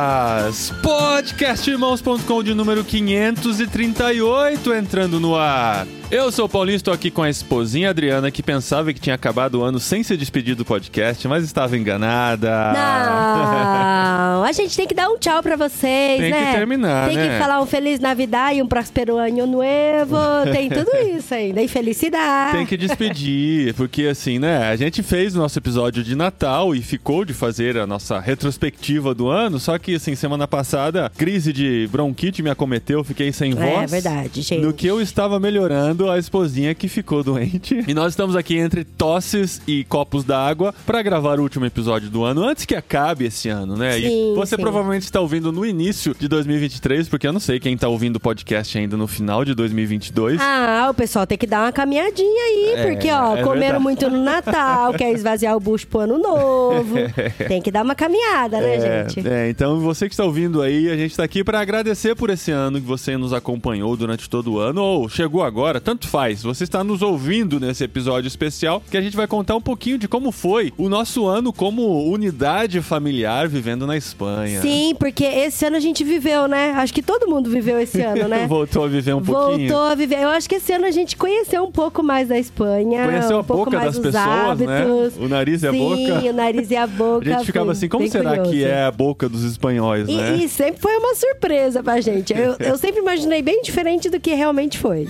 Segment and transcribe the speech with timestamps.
[0.84, 5.88] Podcastirmãos.com de número 538 entrando no ar.
[6.12, 9.55] Eu sou o Paulinho, estou aqui com a esposinha Adriana, que pensava que tinha acabado
[9.60, 12.48] o ano sem se despedir do podcast, mas estava enganada.
[12.74, 16.54] Não, a gente tem que dar um tchau pra vocês, Tem que né?
[16.54, 17.28] terminar, Tem né?
[17.34, 20.16] que falar um Feliz Navidad e um Próspero Ano Novo.
[20.54, 21.62] Tem tudo isso ainda.
[21.62, 22.55] E felicidade.
[22.55, 24.70] Tem que despedir, porque assim, né?
[24.70, 29.13] A gente fez o nosso episódio de Natal e ficou de fazer a nossa retrospectiva
[29.16, 33.55] do ano, só que assim, semana passada, crise de bronquite me acometeu, fiquei sem É
[33.55, 33.91] voz.
[33.91, 34.62] verdade, gente.
[34.62, 37.84] No que eu estava melhorando, a esposinha que ficou doente.
[37.88, 42.23] E nós estamos aqui entre tosses e copos d'água para gravar o último episódio do
[42.23, 43.94] ano, antes que acabe esse ano, né?
[43.94, 44.62] Sim, e você sim.
[44.62, 48.20] provavelmente está ouvindo no início de 2023, porque eu não sei quem está ouvindo o
[48.20, 50.40] podcast ainda no final de 2022.
[50.41, 53.84] Ah, o pessoal tem que dar uma caminhadinha aí, É, porque, ó, é comeram verdade.
[53.84, 56.96] muito no Natal, quer esvaziar o bucho pro ano novo.
[57.48, 59.27] Tem que dar uma caminhada, né, É, gente?
[59.27, 62.51] é, então você que está ouvindo aí, a gente está aqui para agradecer por esse
[62.51, 66.41] ano que você nos acompanhou durante todo o ano, ou chegou agora, tanto faz.
[66.41, 70.08] Você está nos ouvindo nesse episódio especial, que a gente vai contar um pouquinho de
[70.08, 74.62] como foi o nosso ano como unidade familiar vivendo na Espanha.
[74.62, 76.72] Sim, porque esse ano a gente viveu, né?
[76.72, 78.47] Acho que todo mundo viveu esse ano, né?
[78.50, 79.69] Voltou a viver um pouquinho.
[79.69, 80.19] Voltou a viver.
[80.22, 83.06] Eu acho que esse ano a gente conheceu um pouco mais da Espanha.
[83.06, 84.81] Conheceu um a pouco boca mais das pessoas, né?
[84.81, 85.18] hábitos.
[85.24, 86.30] O nariz e a Sim, boca.
[86.30, 87.30] o nariz e a boca.
[87.30, 88.52] A gente ficava assim, como será curioso.
[88.52, 90.36] que é a boca dos espanhóis, E, né?
[90.38, 92.34] e sempre foi uma surpresa pra gente.
[92.34, 95.08] Eu, eu sempre imaginei bem diferente do que realmente foi.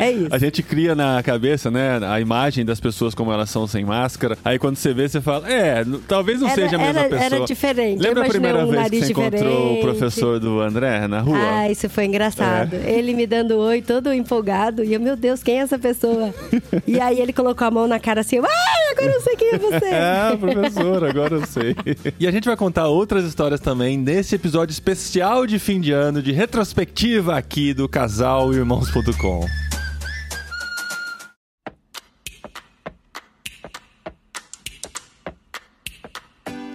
[0.00, 0.28] É isso.
[0.30, 4.36] A gente cria na cabeça, né, a imagem das pessoas como elas são sem máscara.
[4.44, 7.24] Aí quando você vê, você fala, é, talvez não Era- seja a mesma era- pessoa.
[7.36, 8.02] era diferente.
[8.02, 9.80] Lembra a primeira um vez que você encontrou o diferente.
[9.82, 11.38] professor do André na rua?
[11.38, 12.74] Ah, isso foi engraçado.
[12.74, 12.90] É.
[12.92, 14.84] Ele me dando oi, todo empolgado.
[14.84, 16.32] E eu, meu Deus, quem é essa pessoa?
[16.86, 19.58] e aí ele colocou a mão na cara assim, ai, agora eu sei quem é
[19.58, 19.90] você.
[20.00, 21.74] Ah, professor, agora eu sei.
[22.18, 26.22] e a gente vai contar outras histórias também nesse episódio especial de fim de ano,
[26.22, 28.50] de retrospectiva aqui do Casal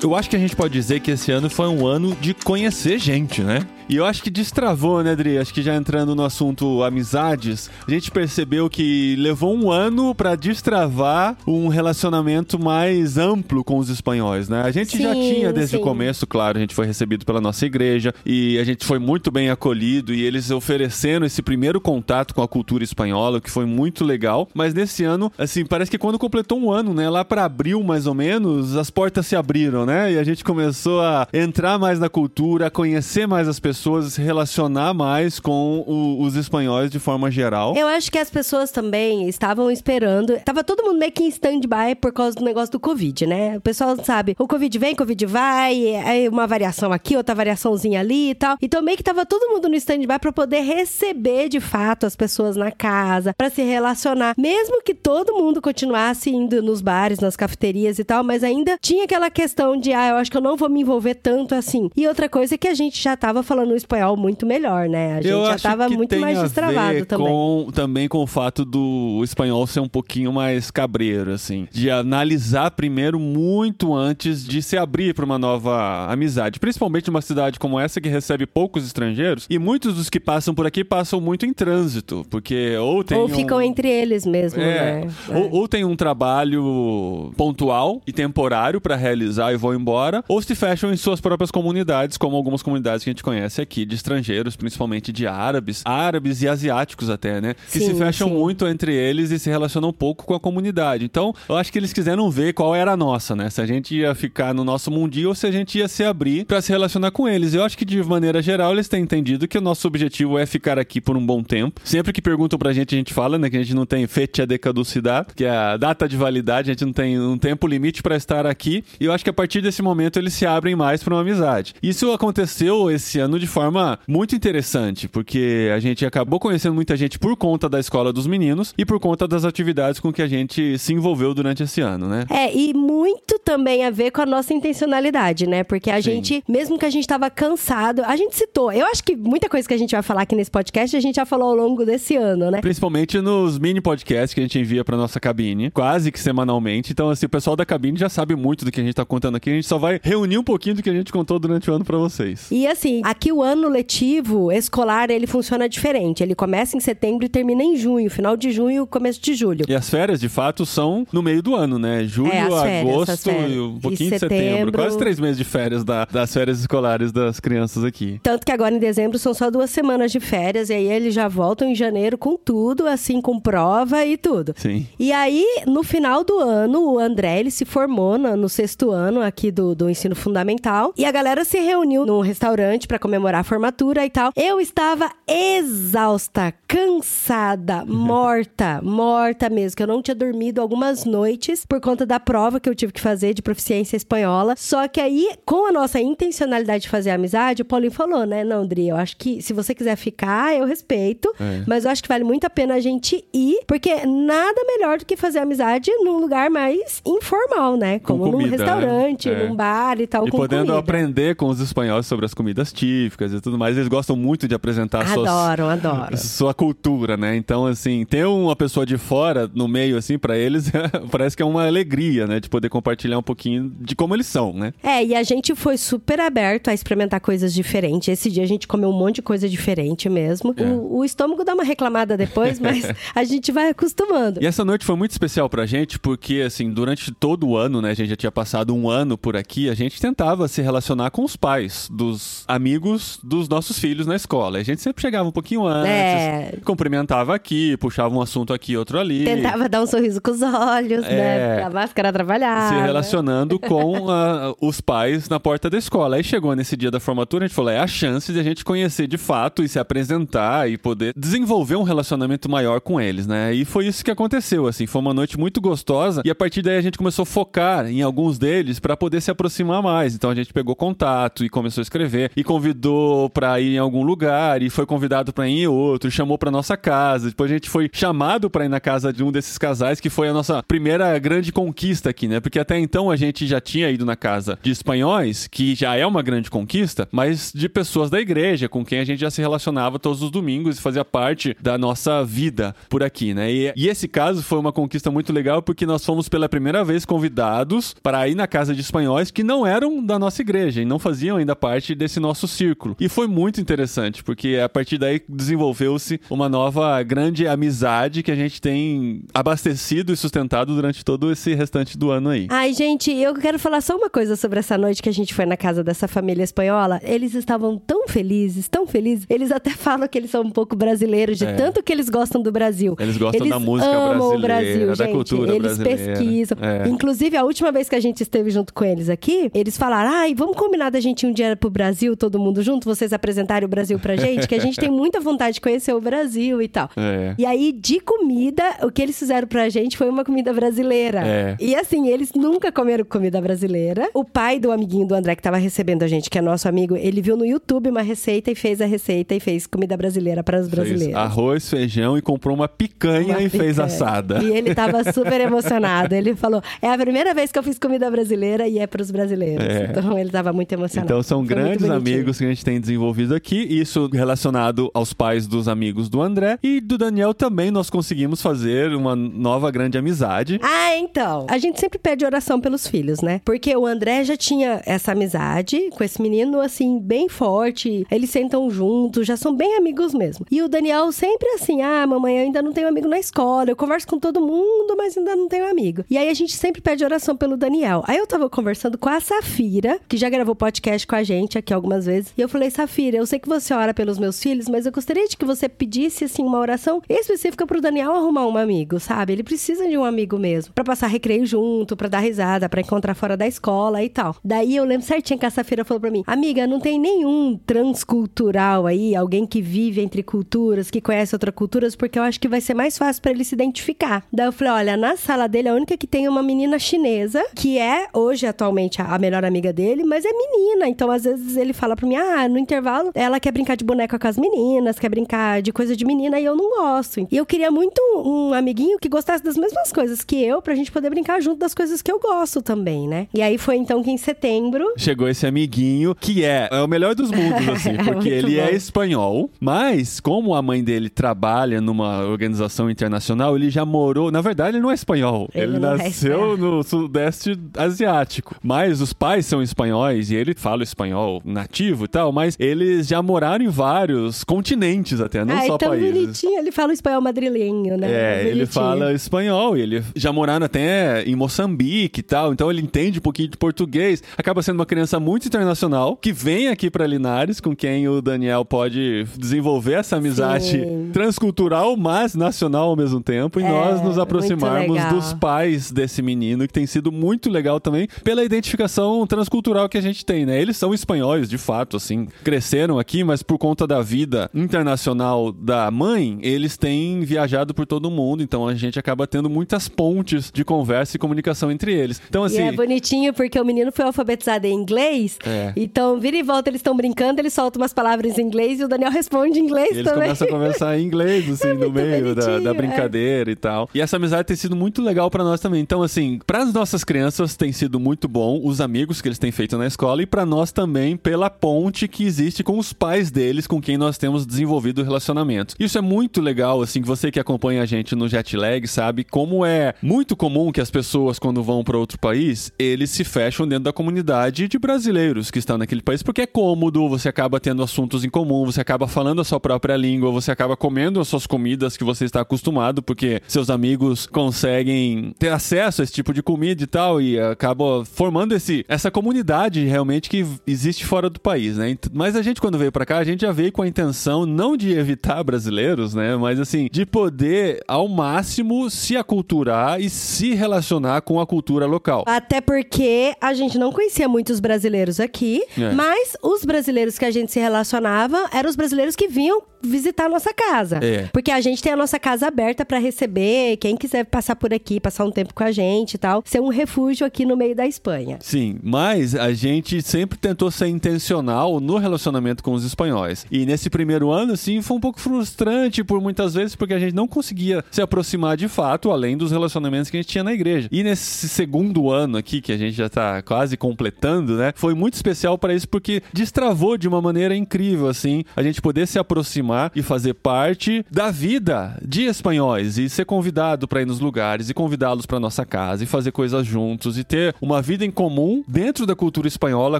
[0.02, 3.00] Eu acho que a gente pode dizer que esse ano foi um ano de conhecer
[3.00, 3.60] gente, né?
[3.88, 5.38] E eu acho que destravou, né, Adri?
[5.38, 10.36] Acho que já entrando no assunto amizades, a gente percebeu que levou um ano pra
[10.36, 14.64] destravar um relacionamento mais amplo com os espanhóis, né?
[14.64, 15.84] A gente já Sim, tinha desde o sim.
[15.84, 19.52] começo, claro, a gente foi recebido pela nossa igreja e a gente foi muito bem
[19.52, 24.04] acolhido e eles ofereceram esse primeiro contato com a cultura espanhola, o que foi muito
[24.04, 24.50] legal.
[24.52, 28.08] Mas nesse ano, assim, parece que quando completou um ano, né, lá pra abril mais
[28.08, 30.14] ou menos, as portas se abriram, né?
[30.14, 34.10] E a gente começou a entrar mais na cultura, a conhecer mais as pessoas, a
[34.10, 37.76] se relacionar mais com o- os espanhóis de forma geral.
[37.76, 40.40] Eu acho que as pessoas também estavam esperando.
[40.44, 43.58] Tava todo mundo meio que em stand-by por causa do negócio do Covid, né?
[43.58, 48.32] O pessoal sabe, o Covid vem, Covid vai, aí uma variação aqui, outra variaçãozinha ali
[48.32, 48.58] e tal.
[48.62, 52.56] Então meio que tava todo mundo no stand-by pra poder receber de fato as pessoas
[52.56, 54.34] na casa, pra se relacionar.
[54.38, 59.04] Mesmo que todo mundo continuasse indo nos bares, nas cafeterias e tal, mas ainda tinha
[59.06, 61.90] aquela questão de, ah, eu acho que eu não vou me envolver tanto assim.
[61.96, 65.14] E outra coisa é que a gente já tava falando o espanhol muito melhor, né?
[65.14, 67.28] A gente Eu já tava muito mais destravado também.
[67.28, 71.68] Com, também com o fato do espanhol ser um pouquinho mais cabreiro, assim.
[71.72, 76.60] De analisar primeiro muito antes de se abrir para uma nova amizade.
[76.60, 79.46] Principalmente numa cidade como essa que recebe poucos estrangeiros.
[79.50, 82.26] E muitos dos que passam por aqui passam muito em trânsito.
[82.30, 83.18] Porque ou tem.
[83.18, 85.08] Ou um- ficam entre eles mesmo, é, né?
[85.30, 90.56] ou, ou tem um trabalho pontual e temporário para realizar e vão embora, ou se
[90.56, 94.56] fecham em suas próprias comunidades, como algumas comunidades que a gente conhece aqui de estrangeiros,
[94.56, 97.56] principalmente de árabes, árabes e asiáticos até, né?
[97.72, 98.34] Que se Sim, fecham sim.
[98.34, 101.06] muito entre eles e se relacionam pouco com a comunidade.
[101.06, 103.50] Então, eu acho que eles quiseram ver qual era a nossa, né?
[103.50, 106.46] Se a gente ia ficar no nosso mundinho ou se a gente ia se abrir
[106.46, 107.54] para se relacionar com eles.
[107.54, 110.78] Eu acho que de maneira geral eles têm entendido que o nosso objetivo é ficar
[110.80, 111.82] aqui por um bom tempo.
[111.84, 114.46] Sempre que perguntam pra gente, a gente fala, né, que a gente não tem fecha
[114.46, 118.02] de caducidade, que é a data de validade, a gente não tem um tempo limite
[118.02, 118.84] para estar aqui.
[119.00, 121.74] E eu acho que a partir desse momento eles se abrem mais para uma amizade.
[121.82, 127.18] Isso aconteceu esse ano de forma muito interessante, porque a gente acabou conhecendo muita gente
[127.20, 130.78] por conta da escola dos meninos e por conta das atividades com que a gente
[130.78, 132.26] se envolveu durante esse ano, né?
[132.30, 135.64] É, e muito também a ver com a nossa intencionalidade, né?
[135.64, 136.02] Porque a Sim.
[136.02, 138.72] gente, mesmo que a gente tava cansado, a gente citou.
[138.72, 141.16] Eu acho que muita coisa que a gente vai falar aqui nesse podcast, a gente
[141.16, 142.62] já falou ao longo desse ano, né?
[142.62, 146.92] Principalmente nos mini podcasts que a gente envia pra nossa cabine, quase que semanalmente.
[146.92, 149.36] Então, assim, o pessoal da cabine já sabe muito do que a gente tá contando
[149.36, 149.50] aqui.
[149.50, 151.86] A gente só vai reunir um pouquinho do que a gente contou durante o ano
[151.86, 152.48] pra vocês.
[152.52, 156.24] E assim, aqui o ano letivo escolar, ele funciona diferente.
[156.24, 159.66] Ele começa em setembro e termina em junho, final de junho, começo de julho.
[159.68, 162.04] E as férias, de fato, são no meio do ano, né?
[162.06, 164.46] Julho, É, as férias, agosto e um pouquinho E de setembro.
[164.48, 164.72] setembro.
[164.74, 168.20] Quase três meses de férias da- das férias escolares das crianças aqui.
[168.24, 171.28] Tanto que agora em dezembro são só duas semanas de férias, e aí eles já
[171.28, 174.54] voltam em janeiro com tudo, assim, com prova e tudo.
[174.56, 174.88] Sim.
[175.00, 179.22] E aí, no final do ano, o André, ele se formou no, no sexto ano
[179.22, 180.94] aqui do, do ensino fundamental.
[180.98, 184.32] E a galera se reuniu num restaurante pra comemorar a formatura e tal.
[184.36, 189.76] Eu estava exausta, cansada, morta, morta mesmo.
[189.78, 193.02] Que eu não tinha dormido algumas noites por conta da prova que eu tive que
[193.02, 194.54] fazer de proficiência espanhola.
[194.58, 198.44] Só que aí, com a nossa intencionalidade de fazer amizade, o Paulinho falou, né?
[198.44, 201.34] Não, Dri, eu acho que se você quiser ficar, eu respeito.
[201.40, 201.64] É.
[201.66, 205.06] Mas eu acho que vale muito a pena a gente ir, porque nada melhor do
[205.06, 208.00] que fazer amizade num lugar mais informal, né?
[208.00, 209.44] Com Como num comida, restaurante, né?
[209.44, 209.48] É.
[209.48, 210.80] num bar e tal, E podendo comida.
[210.80, 213.78] aprender com os espanhóis sobre as comidas típicas e tudo mais.
[213.78, 216.18] Eles gostam muito de apresentar suas, Adoram, adoram.
[216.18, 217.36] sua cultura, né?
[217.36, 220.72] Então, assim, ter uma pessoa de fora no meio, assim, pra eles,
[221.12, 222.40] parece que é uma alegria, né?
[222.40, 224.74] De poder compartilhar um pouquinho de como eles são, né?
[224.84, 228.08] É, e a gente foi super aberto a experimentar coisas diferentes.
[228.08, 230.54] Esse dia a gente comeu um monte de coisa diferente mesmo.
[230.58, 230.64] É.
[230.64, 232.86] O, o estômago dá uma reclamada depois, mas
[233.16, 234.42] a gente vai acostumando.
[234.42, 237.92] E essa noite foi muito especial pra gente, porque, assim, durante todo o ano, né?
[237.92, 241.24] A gente já tinha passado um ano por aqui, a gente tentava se relacionar com
[241.24, 244.60] os pais dos amigos dos nossos filhos na escola.
[244.60, 246.58] A gente sempre chegava um pouquinho antes, É.
[246.64, 249.24] cumprimentava aqui, puxava um assunto aqui, outro ali.
[249.26, 251.10] Tentava dar um sorriso com os olhos, É.
[251.16, 251.56] né?
[251.62, 252.70] Pra máscara trabalhar.
[252.70, 256.16] se relacionando com ah, os pais na porta da escola.
[256.18, 258.64] Aí chegou nesse dia da formatura, a gente falou: é a chance de a gente
[258.64, 263.54] conhecer de fato e se apresentar e poder desenvolver um relacionamento maior com eles, né?
[263.54, 264.86] E foi isso que aconteceu, assim.
[264.86, 268.02] Foi uma noite muito gostosa e a partir daí a gente começou a focar em
[268.02, 270.14] alguns deles para poder se aproximar mais.
[270.16, 272.85] Então a gente pegou contato e começou a escrever e convidou
[273.34, 276.78] para ir em algum lugar e foi convidado para ir em outro, chamou para nossa
[276.78, 277.30] casa.
[277.30, 280.30] Depois a gente foi chamado para ir na casa de um desses casais que foi
[280.30, 282.40] a nossa primeira grande conquista aqui, né?
[282.40, 286.06] Porque até então a gente já tinha ido na casa de espanhóis, que já é
[286.06, 290.00] uma grande conquista, mas de pessoas da igreja com quem a gente já se relacionava
[290.00, 293.52] todos os domingos e fazia parte da nossa vida por aqui, né?
[293.52, 297.06] E, e esse caso foi uma conquista muito legal porque nós fomos pela primeira vez
[297.06, 301.00] convidados para ir na casa de espanhóis que não eram da nossa igreja e não
[301.00, 302.75] faziam ainda parte desse nosso círculo.
[303.00, 308.36] E foi muito interessante porque a partir daí desenvolveu-se uma nova grande amizade que a
[308.36, 312.48] gente tem abastecido e sustentado durante todo esse restante do ano aí.
[312.50, 315.46] Ai, gente, eu quero falar só uma coisa sobre essa noite que a gente foi
[315.46, 317.00] na casa dessa família espanhola.
[317.04, 319.26] Eles estavam tão felizes, tão felizes.
[319.30, 321.54] Eles até falam que eles são um pouco brasileiros, de É.
[321.54, 322.96] tanto que eles gostam do Brasil.
[323.00, 325.14] Eles gostam Eles da música amam o brasileira, Brasil, da gente.
[325.14, 326.14] cultura eles brasileira.
[326.14, 326.58] pesquisam.
[326.62, 326.88] É.
[326.88, 330.34] Inclusive, a última vez que a gente esteve junto com eles aqui, eles falaram: ai,
[330.36, 333.70] vamos combinar da gente ir um dia pro Brasil, todo mundo junto, vocês apresentarem o
[333.70, 336.90] Brasil pra gente, que a gente tem muita vontade de conhecer o Brasil e tal.
[336.98, 337.36] É.
[337.38, 341.22] E aí, de comida, o que eles fizeram pra gente foi uma comida brasileira.
[341.26, 341.56] É.
[341.60, 344.10] E assim, eles nunca comeram comida brasileira.
[344.14, 346.96] O pai do amiguinho do André, que tava recebendo a gente, que é nosso amigo,
[346.98, 350.60] ele viu no YouTube uma receita e fez a receita e fez comida brasileira para
[350.60, 351.16] os Fez brasileiros.
[351.16, 353.86] arroz, feijão e comprou uma picanha Uma e fez picanha.
[353.86, 354.44] assada.
[354.44, 356.16] E ele tava super emocionado.
[356.16, 359.12] Ele falou: é a primeira vez que eu fiz comida brasileira e é para os
[359.12, 359.66] brasileiros.
[359.66, 359.88] É.
[359.92, 361.12] Então ele tava muito emocionado.
[361.12, 365.48] Então são Foi grandes amigos que a gente tem desenvolvido aqui, isso relacionado aos pais
[365.48, 370.60] dos amigos do André e do Daniel também nós conseguimos fazer uma nova grande amizade.
[370.62, 371.46] Ah, então.
[371.50, 373.42] A gente sempre pede oração pelos filhos, né?
[373.44, 378.06] Porque o André já tinha essa amizade com esse menino, assim, bem forte.
[378.10, 380.46] Eles sentam juntos, já são bem amigos mesmo.
[380.52, 383.70] E o Daniel sempre assim: ah, mamãe, eu ainda não tenho amigo na escola.
[383.70, 386.04] Eu converso com todo mundo, mas ainda não tenho amigo.
[386.10, 388.04] E aí a gente sempre pede oração pelo Daniel.
[388.08, 391.74] Aí eu tava conversando com a Safira, que já gravou podcast com a gente aqui
[391.74, 392.34] algumas vezes.
[392.38, 395.28] E eu falei: Safira, eu sei que você ora pelos meus filhos, mas eu gostaria
[395.28, 399.34] de que você pedisse, assim, uma oração específica pro Daniel arrumar um amigo, sabe?
[399.34, 400.74] Ele precisa de um amigo mesmo.
[400.74, 404.36] Pra passar recreio junto, pra dar risada, pra encontrar fora da escola e tal.
[404.44, 408.86] Daí eu lembro certinho que a Safira falou pra mim: Amiga, não tem nenhum transcultural
[408.88, 412.62] aí, alguém que vive entre culturas, que conhece outras culturas, porque eu acho que vai
[412.62, 414.26] ser mais fácil pra ele se identificar.
[414.32, 417.44] Daí eu falei: Olha, na sala dele, a única que tem é uma menina chinesa,
[417.56, 420.88] que é hoje atualmente a melhor amiga dele, mas é menina.
[420.88, 424.18] Então às vezes ele fala pra mim: Ah, no intervalo ela quer brincar de boneca
[424.20, 427.28] com as meninas, quer brincar de coisa de menina e eu não gosto.
[427.32, 430.92] E eu queria muito um amiguinho que gostasse das mesmas coisas que eu, pra gente
[430.92, 433.28] poder brincar junto das coisas que eu gosto também, né?
[433.34, 434.86] E aí foi então que em setembro.
[434.98, 438.70] Chegou esse amiguinho que é, é o melhor dos mundos, assim, porque Muito ele é
[438.70, 438.76] bom.
[438.76, 444.32] espanhol, mas como a mãe dele trabalha numa organização internacional, ele já morou.
[444.32, 445.48] Na verdade, ele não é espanhol.
[445.54, 446.58] Ele, Ele é nasceu espanhol.
[446.58, 448.56] no sudeste asiático.
[448.64, 453.66] Mas os pais são espanhóis e ele fala espanhol nativo, tal, mas eles já moraram
[453.66, 456.14] em vários continentes até, não ah, só então países.
[456.14, 458.08] bonitinho, ele fala o espanhol madrilenho, né?
[458.10, 458.56] É, Bonitinho.
[458.56, 463.22] ele fala espanhol, ele já moraram até em Moçambique e tal, então ele entende um
[463.22, 464.24] pouquinho de português.
[464.38, 468.64] Acaba sendo uma criança muito internacional, que vem aqui pra Linares, com quem o Daniel
[468.64, 471.10] pode desenvolver essa amizade Sim.
[471.12, 476.66] transcultural, mas nacional ao mesmo tempo, e É, nós nos aproximarmos dos pais desse menino,
[476.66, 480.62] que tem sido muito legal também, pela identificação transcultural que a gente tem, né?
[480.62, 485.90] Eles são espanhóis, de fato, assim, cresceram aqui, mas por conta da vida internacional da
[485.90, 490.52] mãe, eles têm viajado por todo o mundo, então a gente acaba tendo muitas pontes
[490.52, 492.22] de conversa e comunicação entre eles.
[492.30, 492.58] Então, assim.
[492.58, 495.38] E é bonitinho porque o menino foi alfabetizado em inglês.
[495.46, 495.74] É.
[495.76, 498.88] Então, vira e volta, eles estão brincando, ele solta umas palavras em inglês e o
[498.88, 500.24] Daniel responde em inglês Eles também.
[500.24, 502.74] começam a conversar em inglês, assim, no muito meio da, da é.
[502.74, 503.90] brincadeira e tal.
[503.94, 505.82] E essa amizade tem sido muito legal pra nós também.
[505.82, 509.78] Então, assim, pras nossas crianças tem sido muito bom os amigos que eles têm feito
[509.78, 513.82] na escola e pra nós também pela ponte que existe com os pais deles, com
[513.82, 515.76] quem nós temos desenvolvido relacionamento.
[515.80, 519.24] Isso é muito legal, assim, que você que acompanha a gente no jet lag sabe
[519.24, 523.68] como é muito comum que as pessoas, quando vão pra outro país, eles se fecham
[523.68, 527.82] dentro da comunidade de brasileiros que estão naquele país, porque é cômodo, você acaba tendo
[527.82, 531.48] assuntos em comum, você acaba falando a sua própria língua, você acaba comendo as suas
[531.48, 536.44] comidas que você está acostumado, porque seus amigos conseguem ter acesso a esse tipo de
[536.44, 541.78] comida e tal, e acaba formando esse, essa comunidade realmente que existe fora do país,
[541.78, 541.85] né?
[541.90, 544.46] Ent- Mas a gente, quando veio pra cá, a gente já veio com a intenção
[544.46, 546.36] não de evitar brasileiros, né?
[546.36, 552.24] Mas assim, de poder ao máximo se aculturar e se relacionar com a cultura local.
[552.28, 555.92] Até porque a gente não conhecia muitos brasileiros aqui, É.
[555.92, 560.30] mas os brasileiros que a gente se relacionava eram os brasileiros que vinham visitar a
[560.30, 560.98] nossa casa.
[561.04, 561.30] É.
[561.32, 565.00] Porque a gente tem a nossa casa aberta pra receber quem quiser passar por aqui,
[565.00, 567.86] passar um tempo com a gente e tal, ser um refúgio aqui no meio da
[567.86, 568.40] Espanha.
[568.42, 573.46] Sim, mas a gente sempre tentou ser intencional no relacionamento com os espanhóis.
[573.52, 577.14] E nesse primeiro ano, assim, foi um pouco frustrante por muitas vezes, porque a gente
[577.14, 580.88] não conseguia se aproximar de fato, além dos relacionamentos que a gente tinha na igreja.
[580.92, 584.74] E nesse segundo ano aqui, que a gente já tá quase completando, né?
[584.76, 589.08] Foi muito especial para isso, porque destravou de uma maneira incrível, assim, a gente poder
[589.08, 594.20] se aproximar e fazer parte da vida de espanhóis e ser convidado para ir nos
[594.20, 598.12] lugares e convidá-los para nossa casa e fazer coisas juntos e ter uma vida em
[598.12, 600.00] comum dentro da cultura espanhola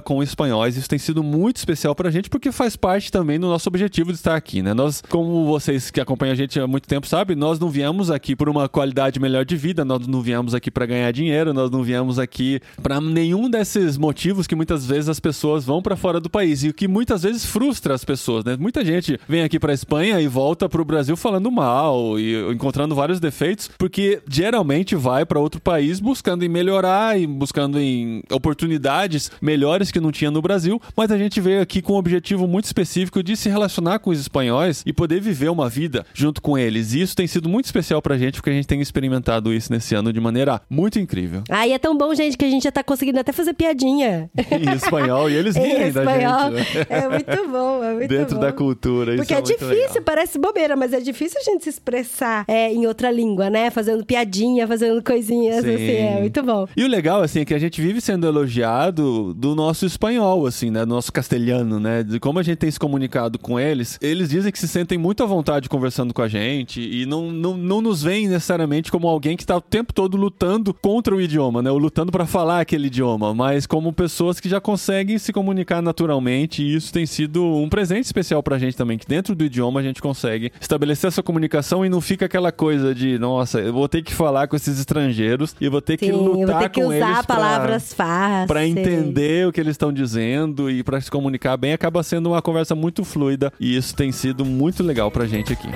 [0.00, 0.76] com espanhóis.
[0.76, 4.18] Isso tem sido muito especial pra gente porque faz parte também do nosso objetivo de
[4.18, 4.72] estar aqui, né?
[4.72, 8.36] Nós, como vocês que acompanham a gente há muito tempo sabem, nós não viemos aqui
[8.36, 11.82] por uma qualidade melhor de vida, nós não viemos aqui para ganhar dinheiro, nós não
[11.82, 16.30] viemos aqui para nenhum desses motivos que muitas vezes as pessoas vão para fora do
[16.30, 18.56] país e o que muitas vezes frustra as pessoas, né?
[18.58, 23.18] Muita gente vem aqui para Espanha e volta pro Brasil falando mal e encontrando vários
[23.18, 29.90] defeitos, porque geralmente vai para outro país buscando em melhorar e buscando em oportunidades melhores
[29.90, 33.22] que não tinha no Brasil, mas a gente veio aqui com um objetivo muito específico
[33.22, 36.92] de se relacionar com os espanhóis e poder viver uma vida junto com eles.
[36.92, 39.94] E isso tem sido muito especial pra gente, porque a gente tem experimentado isso nesse
[39.94, 41.42] ano de maneira muito incrível.
[41.50, 44.30] Ai, é tão bom, gente, que a gente já tá conseguindo até fazer piadinha.
[44.36, 46.56] Em espanhol, e eles Em riem da espanhol.
[46.56, 46.86] gente, né?
[46.90, 48.40] É muito bom, é muito Dentro bom.
[48.42, 49.14] da cultura.
[49.14, 50.02] Isso Porque é, muito difícil, legal.
[50.04, 53.70] parece bobeira, mas é difícil a gente se expressar é, em outra língua, né?
[53.70, 55.74] Fazendo piadinha, fazendo coisinhas, Sim.
[55.74, 56.66] assim, é muito bom.
[56.76, 60.70] E o legal, assim, é que a gente vive sendo elogiado do nosso espanhol, assim,
[60.70, 60.80] né?
[60.80, 62.02] Do nosso castelhano, né?
[62.02, 63.98] De como a gente tem se comunicado com eles.
[64.00, 67.56] Eles dizem que se sentem muito à vontade conversando com a gente e não, não,
[67.56, 71.62] não nos veem necessariamente como alguém que está o tempo todo lutando contra o idioma,
[71.62, 71.70] né?
[71.70, 76.62] Ou lutando para falar aquele idioma, mas como pessoas que já conseguem se comunicar naturalmente
[76.62, 79.82] e isso tem sido um presente especial pra gente também, que dentro do idioma a
[79.82, 84.02] gente consegue estabelecer essa comunicação e não fica aquela coisa de, nossa, eu vou ter
[84.02, 86.80] que falar com esses estrangeiros e vou ter que Sim, lutar eu vou ter que
[86.80, 88.46] com usar eles palavras fáceis.
[88.46, 92.42] Pra entender o que eles estão dizendo e pra se comunicar bem, acaba sendo uma
[92.42, 95.68] conversa muito fluida e isso tem sido muito legal pra gente aqui.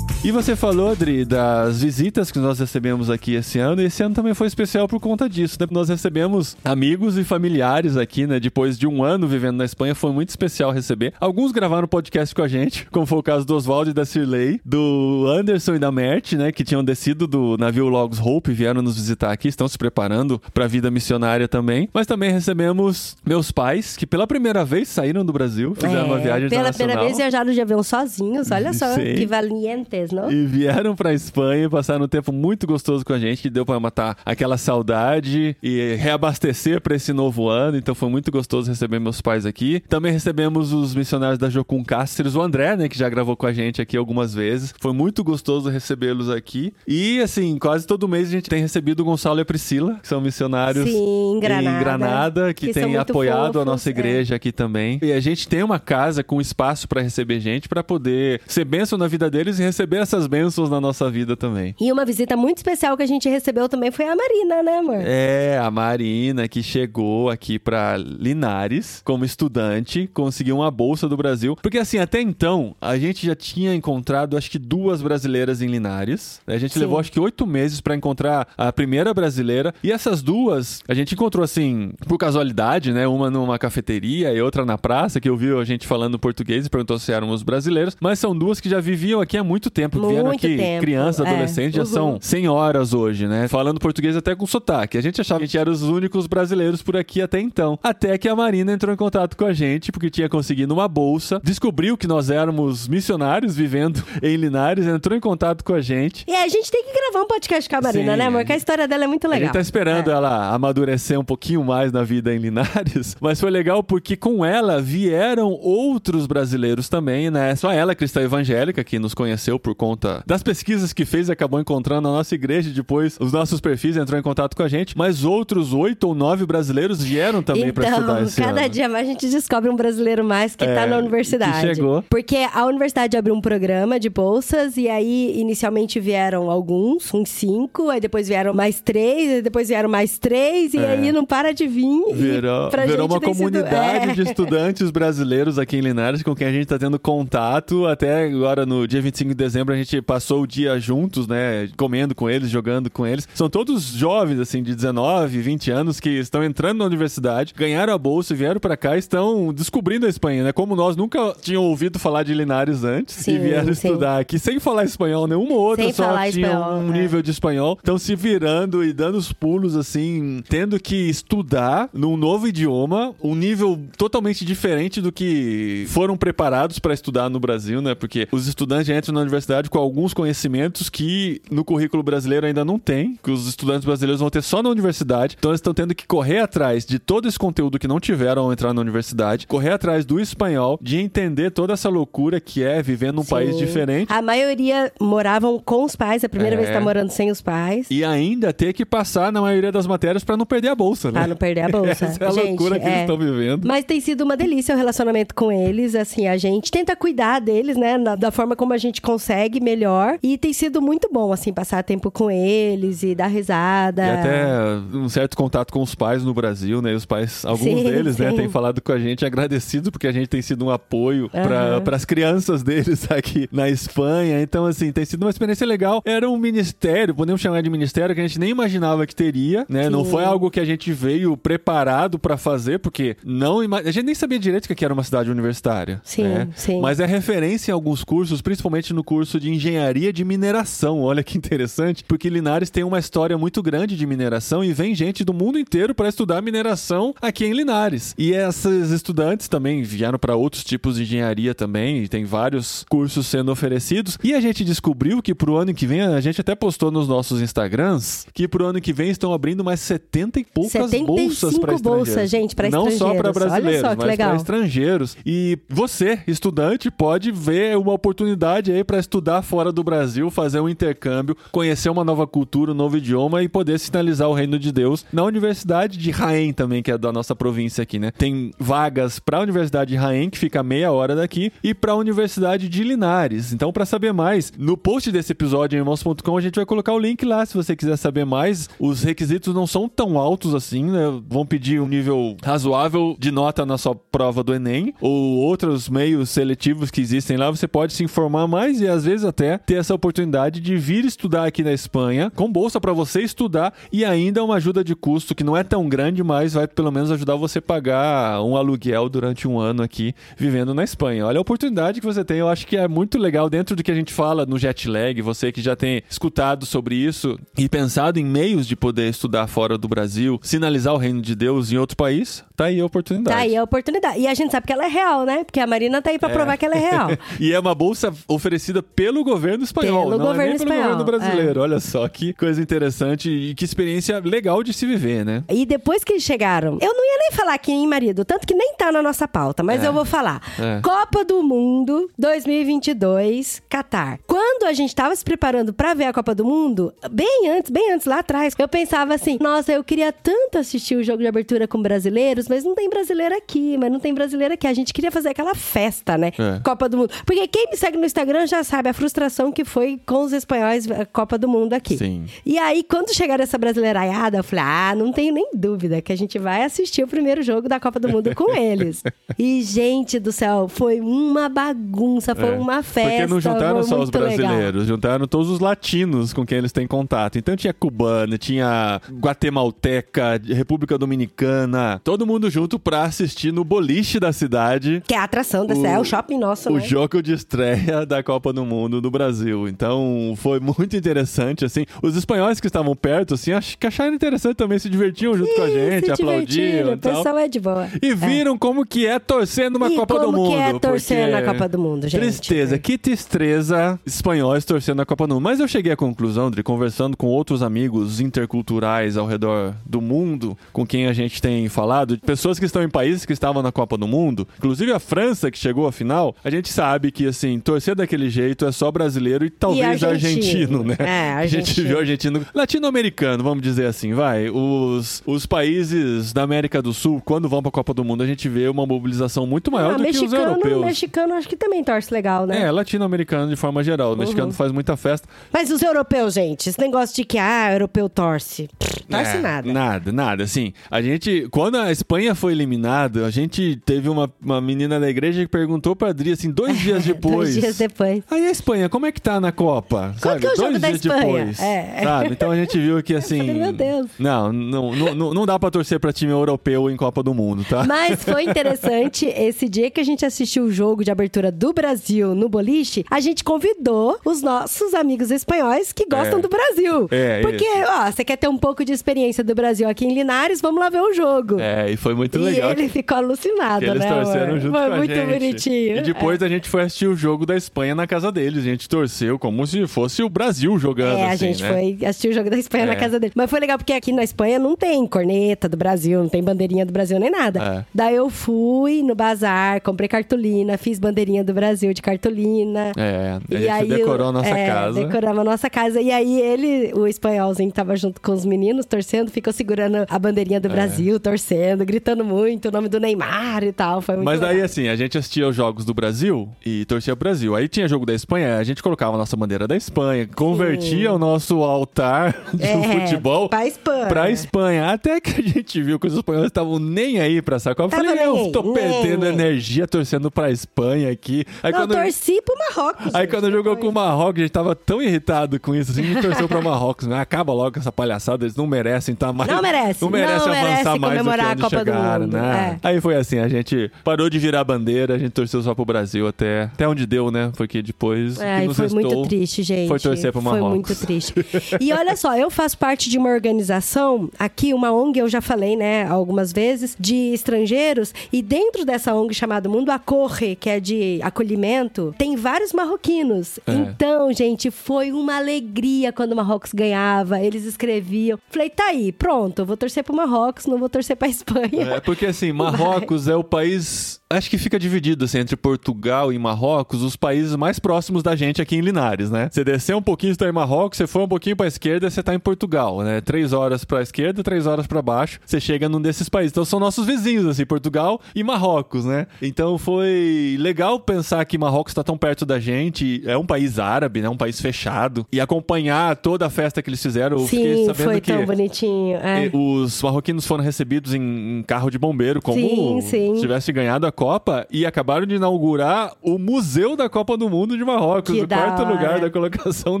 [0.26, 4.12] E você falou, Adri, das visitas que nós recebemos aqui esse ano, e esse ano
[4.12, 5.68] também foi especial por conta disso, né?
[5.70, 8.40] Nós recebemos amigos e familiares aqui, né?
[8.40, 11.14] Depois de um ano vivendo na Espanha, foi muito especial receber.
[11.20, 14.60] Alguns gravaram podcast com a gente, como foi o caso do Oswaldo e da Cirlei,
[14.64, 16.50] do Anderson e da Mert, né?
[16.50, 20.42] Que tinham descido do navio Logos Hope e vieram nos visitar aqui, estão se preparando
[20.52, 21.88] pra vida missionária também.
[21.94, 26.22] Mas também recebemos meus pais, que pela primeira vez saíram do Brasil, fizeram uma É,
[26.22, 26.74] viagem Pela internacional.
[26.74, 29.14] primeira vez viajaram de avião sozinhos, olha só, Sim.
[29.14, 30.30] que valientes, não?
[30.30, 33.64] E vieram pra Espanha e passaram um tempo muito gostoso com a gente, que deu
[33.64, 37.76] pra matar aquela saudade e reabastecer pra esse novo ano.
[37.76, 39.82] Então foi muito gostoso receber meus pais aqui.
[39.88, 43.52] Também recebemos os missionários da Jocum Castres, o André, né, que já gravou com a
[43.52, 44.74] gente aqui algumas vezes.
[44.80, 46.72] Foi muito gostoso recebê-los aqui.
[46.86, 50.08] E, assim, quase todo mês a gente tem recebido o Gonçalo e a Priscila, que
[50.08, 51.76] são missionários Sim, em Granada.
[51.76, 53.90] em Granada, que, Que muito apoiado a fofos, nossa é.
[53.90, 54.98] igreja aqui também.
[55.02, 58.98] E a gente tem uma casa com espaço pra receber gente, pra poder ser bênção
[58.98, 61.74] na vida deles e receber essas bênçãos na nossa vida também.
[61.80, 64.98] E uma visita muito especial que a gente recebeu também foi a Marina, né, amor?
[65.00, 71.56] É, a Marina que chegou aqui pra Linares como estudante, conseguiu uma bolsa do Brasil.
[71.60, 76.40] Porque assim, até então, a gente já tinha encontrado acho que duas brasileiras em Linares.
[76.46, 76.80] A gente Sim.
[76.80, 79.74] levou acho que oito meses pra encontrar a primeira brasileira.
[79.82, 83.06] E essas duas, a gente encontrou assim, por casualidade, né?
[83.06, 86.98] Uma numa cafeteria e outra na praça, que ouviu a gente falando português e perguntou
[86.98, 87.96] se éramos brasileiros.
[88.00, 89.85] Mas são duas que já viviam aqui há muito tempo.
[89.90, 91.28] Que vieram Muito aqui tempo, crianças, é.
[91.30, 91.86] adolescentes, já Uhum.
[91.86, 93.48] são senhoras hoje, né?
[93.48, 94.98] Falando português até com sotaque.
[94.98, 97.78] A gente achava que a gente era os únicos brasileiros por aqui até então.
[97.82, 101.40] Até que a Marina entrou em contato com a gente, porque tinha conseguido uma bolsa,
[101.44, 106.24] descobriu que nós éramos missionários vivendo em Linares, entrou em contato com a gente.
[106.26, 108.40] E a gente tem que gravar um podcast com a Marina, Sim, né, amor?
[108.40, 109.46] a Que a história dela é muito A legal.
[109.46, 110.14] gente tá esperando É.
[110.14, 114.80] ela amadurecer um pouquinho mais na vida em Linares, mas foi legal porque com ela
[114.80, 117.54] vieram outros brasileiros também, né?
[117.54, 122.08] Só ela, cristã evangélica, que nos conheceu por conta das pesquisas que fez acabou encontrando
[122.08, 122.70] a nossa igreja.
[122.70, 126.44] Depois, os nossos perfis entrou em contato com a gente, mas outros oito ou nove
[126.46, 128.68] brasileiros vieram também pra estudar Então, esse cada ano.
[128.68, 131.52] dia mais a gente descobre um brasileiro mais que É, tá na universidade.
[131.68, 132.02] que chegou.
[132.10, 137.90] Porque a universidade abriu um programa de bolsas e aí inicialmente vieram alguns, uns cinco,
[137.90, 140.88] aí depois vieram mais três, aí depois vieram mais três, e É.
[140.92, 141.86] aí não para de vir.
[142.08, 144.14] e Virou, pra virou gente uma tem sido- comunidade é.
[144.14, 147.86] de estudantes brasileiros aqui em Linares com quem a gente tá tendo contato.
[147.86, 151.68] Até agora, no dia 25 de dezembro, a gente passou o dia juntos, né?
[151.76, 153.28] Comendo com eles, jogando com eles.
[153.34, 157.98] São todos jovens, assim, de 19, 20 anos, que estão entrando na universidade, ganharam a
[157.98, 160.52] bolsa, vieram pra cá e estão descobrindo a Espanha, né?
[160.52, 163.88] Como nós nunca tínhamos ouvido falar de Linares antes Sim, e vieram sim.
[163.88, 166.98] estudar aqui sem falar espanhol, nenhuma ou outra Sem só falar tinha espanhol, um é.
[166.98, 172.16] nível de espanhol, estão se virando e dando os pulos assim, tendo que estudar num
[172.16, 177.94] novo idioma, um nível totalmente diferente do que foram preparados para estudar no Brasil, né?
[177.94, 182.78] Porque os estudantes entram na universidade com alguns conhecimentos que no currículo brasileiro ainda não
[182.78, 185.36] tem, que os estudantes brasileiros vão ter só na universidade.
[185.38, 188.52] Então eles estão tendo que correr atrás de todo esse conteúdo que não tiveram ao
[188.52, 193.12] entrar na universidade, correr atrás do espanhol, de entender toda essa loucura que é viver
[193.12, 193.64] num país Sim.
[193.64, 194.12] diferente.
[194.12, 196.58] A maioria moravam com os pais, a primeira É.
[196.58, 197.86] vez que tá morando sem os pais.
[197.90, 201.20] E ainda ter que passar na maioria das matérias pra não perder a bolsa, né?
[201.20, 202.04] Pra não perder a bolsa.
[202.06, 203.00] Essa é a Gente, loucura que eles é.
[203.02, 203.66] estão vivendo.
[203.66, 207.76] Mas tem sido uma delícia o relacionamento com eles, assim, a gente tenta cuidar deles,
[207.76, 211.82] né, da forma como a gente consegue melhor, e tem sido muito bom, assim, passar
[211.82, 214.04] tempo com eles e dar risada.
[214.04, 216.92] E até um certo contato com os pais no Brasil, né?
[216.92, 218.36] E os pais, alguns Sim, deles, né, sim.
[218.36, 221.80] têm falado com a gente agradecido porque a gente tem sido um apoio Aham.
[221.82, 224.40] para as crianças deles aqui na Espanha.
[224.40, 226.02] Então, assim, tem sido uma experiência legal.
[226.04, 229.88] Era um ministério, podemos chamar de ministério, que a gente nem imaginava que teria, né?
[229.88, 230.10] Não Sim.
[230.10, 234.38] foi algo que a gente veio preparado para fazer, porque não a gente nem sabia
[234.38, 236.00] direito que era uma cidade universitária.
[236.04, 236.48] Sim, né?
[236.54, 236.80] sim.
[236.80, 241.00] Mas é referência em alguns cursos, principalmente no curso de engenharia de mineração.
[241.00, 245.24] Olha que interessante, porque Linares tem uma história muito grande de mineração e vem gente
[245.24, 248.14] do mundo inteiro para estudar mineração aqui em Linares.
[248.18, 253.26] E esses estudantes também vieram para outros tipos de engenharia também, e tem vários cursos
[253.26, 254.18] sendo oferecidos.
[254.22, 257.40] E a gente descobriu que pro ano que vem, a gente até postou nos nossos
[257.40, 261.74] Instagrams, que pro ano que vem estão abrindo mais 70 e poucas 75 bolsas para
[261.74, 262.08] estrangeiros.
[262.08, 263.36] bolsas, gente, pra Não só para estrangeiros.
[263.36, 265.16] Brasileiros, só mas para estrangeiros.
[265.24, 270.68] E você, estudante, pode ver uma oportunidade aí para estudar fora do Brasil, fazer um
[270.68, 275.04] intercâmbio, conhecer uma nova cultura, um novo idioma e poder sinalizar o reino de Deus
[275.12, 278.10] na Universidade de Jaén também, que é da nossa província aqui, né?
[278.10, 281.96] Tem vagas para a Universidade de Jaén, que fica meia hora daqui, e para a
[281.96, 283.52] Universidade de Linares.
[283.52, 286.98] Então, para saber mais, no post desse episódio em irmãos.com, a gente vai colocar o
[286.98, 288.68] link lá se você quiser saber mais.
[288.78, 291.20] Os requisitos não são tão altos assim, né?
[291.28, 296.30] Vão pedir um nível razoável de nota na sua prova do Enem ou outros meios
[296.30, 297.50] seletivos que existem lá.
[297.50, 301.46] Você pode se informar mais e às vezes até ter essa oportunidade de vir estudar
[301.46, 305.44] aqui na Espanha com bolsa para você estudar e ainda uma ajuda de custo que
[305.44, 309.48] não é tão grande, mas vai pelo menos ajudar você a pagar um aluguel durante
[309.48, 311.26] um ano aqui vivendo na Espanha.
[311.26, 312.38] Olha a oportunidade que você tem.
[312.38, 315.20] Eu acho que é muito legal dentro do que a gente fala no jet lag.
[315.22, 319.78] Você que já tem escutado sobre isso e pensado em meios de poder estudar fora
[319.78, 323.36] do Brasil, sinalizar o reino de Deus em outro país, tá aí a oportunidade.
[323.36, 324.18] Tá aí a oportunidade.
[324.18, 325.44] E a gente sabe que ela é real, né?
[325.44, 327.08] Porque a Marina tá aí pra provar que ela é real.
[327.40, 330.96] e é uma bolsa oferecida pelo governo espanhol, Pelo não governo é nem pelo espanhol,
[330.96, 331.60] governo brasileiro.
[331.60, 335.44] Olha só que coisa interessante e que experiência legal de se viver, né?
[335.50, 338.24] E depois que eles chegaram, eu não ia nem falar aqui, hein, marido?
[338.24, 339.86] Tanto que nem tá na nossa pauta, mas É.
[339.88, 340.40] eu vou falar.
[340.58, 340.80] É.
[340.80, 344.18] Copa do Mundo 2022, Catar.
[344.26, 347.92] Quando a gente tava se preparando pra ver a Copa do Mundo, bem antes, bem
[347.92, 351.68] antes lá atrás, eu pensava assim: nossa, eu queria tanto assistir o jogo de abertura
[351.68, 354.66] com brasileiros, mas não tem brasileiro aqui, mas não tem brasileiro aqui.
[354.66, 356.32] A gente queria fazer aquela festa, né?
[356.38, 356.60] É.
[356.64, 357.10] Copa do Mundo.
[357.26, 360.90] Porque quem me segue no Instagram já sabe a frustração que foi com os espanhóis
[360.90, 361.96] a Copa do Mundo aqui.
[361.96, 362.24] Sim.
[362.44, 366.16] E aí, quando chegar essa brasileiraiada, eu falei: ah, não tenho nem dúvida que a
[366.16, 369.02] gente vai assistir o primeiro jogo da Copa do Mundo com eles.
[369.38, 372.58] E, gente do céu, foi uma bagunça, foi É.
[372.58, 373.10] uma festa.
[373.10, 374.36] Porque não juntaram só os muito legal.
[374.36, 377.38] brasileiros, juntaram todos os latinos com quem eles têm contato.
[377.38, 384.32] Então tinha cubana, tinha guatemalteca, República Dominicana, todo mundo junto pra assistir no boliche da
[384.32, 386.80] cidade Que é a atração dessa, O- é o shopping nosso, o né?
[386.80, 389.68] jogo de estreia da Copa do Mundo no Brasil.
[389.68, 391.84] Então foi muito interessante, assim.
[392.02, 395.62] Os espanhóis que estavam perto, assim, acho que acharam interessante também, se divertiam junto com
[395.62, 397.88] a gente, e O pessoal é de boa.
[398.02, 400.50] E viram como que é torcer numa E Copa do como Mundo.
[400.50, 402.20] que é torcer na Copa do Mundo, gente?
[402.20, 405.42] Tristeza, que tristeza espanhóis torcendo na Copa do Mundo.
[405.42, 410.56] Mas eu cheguei à conclusão, Dri, conversando com outros amigos interculturais ao redor do mundo,
[410.72, 413.96] com quem a gente tem falado, pessoas que estão em países que estavam na Copa
[413.96, 417.94] do Mundo, inclusive a França, que chegou à final, a gente sabe que, assim, torcer
[417.94, 420.80] daquele jeito é só brasileiro e talvez argentino.
[420.80, 420.96] argentino, né?
[420.98, 421.88] É, A gente argentino.
[421.88, 422.46] viu argentino.
[422.54, 424.48] Latino-americano, vamos dizer assim, vai.
[424.50, 428.48] Os, os países da América do Sul, quando vão pra Copa do Mundo, a gente
[428.48, 430.84] vê uma mobilização muito maior Ah, do que os mexicano, europeus.
[430.84, 432.62] mexicano acho que também torce legal, né?
[432.62, 434.12] É, latino-americano de forma geral.
[434.12, 435.28] O mexicano faz muita festa.
[435.52, 438.68] Mas os europeus, gente, esse negócio de que, ah, europeu torce.
[438.78, 439.72] Pff, Torce É, nada.
[439.72, 440.42] Nada, nada.
[440.44, 441.46] Assim, a gente.
[441.50, 445.94] Quando a Espanha foi eliminada, a gente teve uma, uma menina da igreja que perguntou
[445.94, 447.50] pra Adri, assim, dois dias depois.
[447.50, 448.22] Dois dias depois.
[448.30, 450.14] Aí a Espanha, como é que tá na Copa?
[450.18, 450.40] sabe?
[450.40, 451.20] que é o jogo Dois da dias Espanha?
[451.22, 451.60] depois.
[451.60, 452.00] É.
[452.02, 452.28] Sabe?
[452.32, 453.38] Então a gente viu que assim.
[453.38, 454.06] falei, meu Deus.
[454.18, 457.84] Não, não, não, não, dá pra torcer pra time europeu em Copa do Mundo, tá?
[457.84, 462.34] Mas foi interessante, esse dia que a gente assistiu o jogo de abertura do Brasil
[462.34, 466.42] no boliche, a gente convidou os nossos amigos espanhóis que gostam É.
[466.42, 467.08] do Brasil.
[467.10, 470.60] É, Porque, ó, você quer ter um pouco de experiência do Brasil aqui em Linares,
[470.60, 471.60] vamos lá ver o jogo.
[471.60, 472.70] É, e foi muito e legal.
[472.70, 474.08] ele ficou alucinado, que eles né?
[474.14, 474.60] torceram amor?
[474.60, 475.26] junto Foi com a muito gente.
[475.32, 475.96] bonitinho.
[475.98, 478.64] E depois a gente foi assistir o jogo da Espanha na casa deles.
[478.64, 481.68] A gente torceu como se fosse o Brasil jogando, É, a assim, gente né?
[481.72, 482.86] foi assistir o jogo da Espanha É.
[482.86, 483.32] na casa dele.
[483.34, 486.84] Mas foi legal porque aqui na Espanha não tem corneta do Brasil, não tem bandeirinha
[486.86, 487.60] do Brasil nem nada.
[487.62, 487.84] É.
[487.94, 492.92] Daí eu fui no bazar, comprei cartolina, fiz bandeirinha do Brasil de cartolina.
[492.96, 495.04] É, a E gente aí, decorou a nossa é, casa.
[495.04, 496.00] Decoramos a nossa casa.
[496.00, 500.18] E aí ele, o espanholzinho que tava junto com os meninos, torcendo, ficou segurando a
[500.18, 500.60] bandeirinha É.
[500.60, 504.00] do Brasil, torcendo, gritando muito o nome do Neymar e tal.
[504.00, 504.66] Foi muito Mas daí, legal.
[504.66, 507.54] assim, a gente assistia os jogos do Brasil e torcia o Brasil.
[507.54, 511.18] Aí tinha jogo da Espanha, a gente colocava a nossa bandeira da Espanha, convertia o
[511.18, 514.06] nosso altar de É, futebol pra Espanha.
[514.06, 514.90] pra Espanha.
[514.92, 517.94] Até que a gente viu que os espanhóis estavam nem aí pra essa Copa.
[517.96, 519.32] Eu falei, nem eu tô nem perdendo aí.
[519.32, 521.44] energia torcendo pra Espanha aqui.
[521.62, 521.94] Aí Não, quando...
[521.94, 523.14] torci pro Marrocos.
[523.14, 526.02] Aí gente, quando jogou com o Marrocos, a gente tava tão irritado com isso, assim,
[526.02, 527.20] a gente torceu pra Marrocos, né?
[527.20, 529.50] Acaba logo com essa palhaçada, eles não merecem estar mais.
[529.50, 532.24] Não merece, Não merece não avançar merece mais do que comemorar a Copa do chegaram,
[532.24, 532.78] Mundo, né?
[532.82, 532.88] é.
[532.88, 536.26] Aí foi assim, a gente parou de virar bandeira, a gente torceu só pro Brasil
[536.26, 537.50] até, até onde deu, né?
[537.56, 538.25] Porque depois.
[538.40, 539.88] É, que e foi muito triste, gente.
[539.88, 540.68] Foi torcer Foi Marrocos.
[540.70, 541.34] muito triste.
[541.80, 545.76] E olha só, eu faço parte de uma organização, aqui, uma ONG, eu já falei,
[545.76, 548.14] né, algumas vezes, de estrangeiros.
[548.32, 553.58] E dentro dessa ONG chamada Mundo Acorre, que é de acolhimento, tem vários marroquinos.
[553.66, 553.72] É.
[553.72, 557.40] Então, gente, foi uma alegria quando o Marrocos ganhava.
[557.40, 558.38] Eles escreviam.
[558.50, 561.94] Falei, tá aí, pronto, vou torcer pro Marrocos, não vou torcer pra Espanha.
[561.96, 564.20] É, porque assim, Marrocos é o país.
[564.28, 568.60] Acho que fica dividido assim, entre Portugal e Marrocos, os países mais próximos da gente
[568.62, 569.48] aqui em Linares, né?
[569.50, 572.22] Você descer um pouquinho, você tá em Marrocos, você for um pouquinho pra esquerda, você
[572.22, 573.20] tá em Portugal, né?
[573.20, 576.52] Três horas pra esquerda, três horas pra baixo, você chega num desses países.
[576.52, 579.26] Então são nossos vizinhos, assim, Portugal e Marrocos, né?
[579.40, 583.22] Então foi legal pensar que Marrocos tá tão perto da gente.
[583.26, 584.28] É um país árabe, né?
[584.28, 585.26] Um país fechado.
[585.32, 588.32] E acompanhar toda a festa que eles fizeram, eu Sim, foi que.
[588.32, 589.16] tão bonitinho.
[589.16, 589.50] é.
[589.52, 593.34] Os marroquinos foram recebidos em, em carro de bombeiro, como Sim, sim.
[593.34, 597.76] se tivesse ganhado a Copa, e acabaram de inaugurar o Museu da Copa do Mundo
[597.76, 597.95] de Marrocos,
[598.32, 598.92] Que o quarto hora.
[598.92, 600.00] lugar da colocação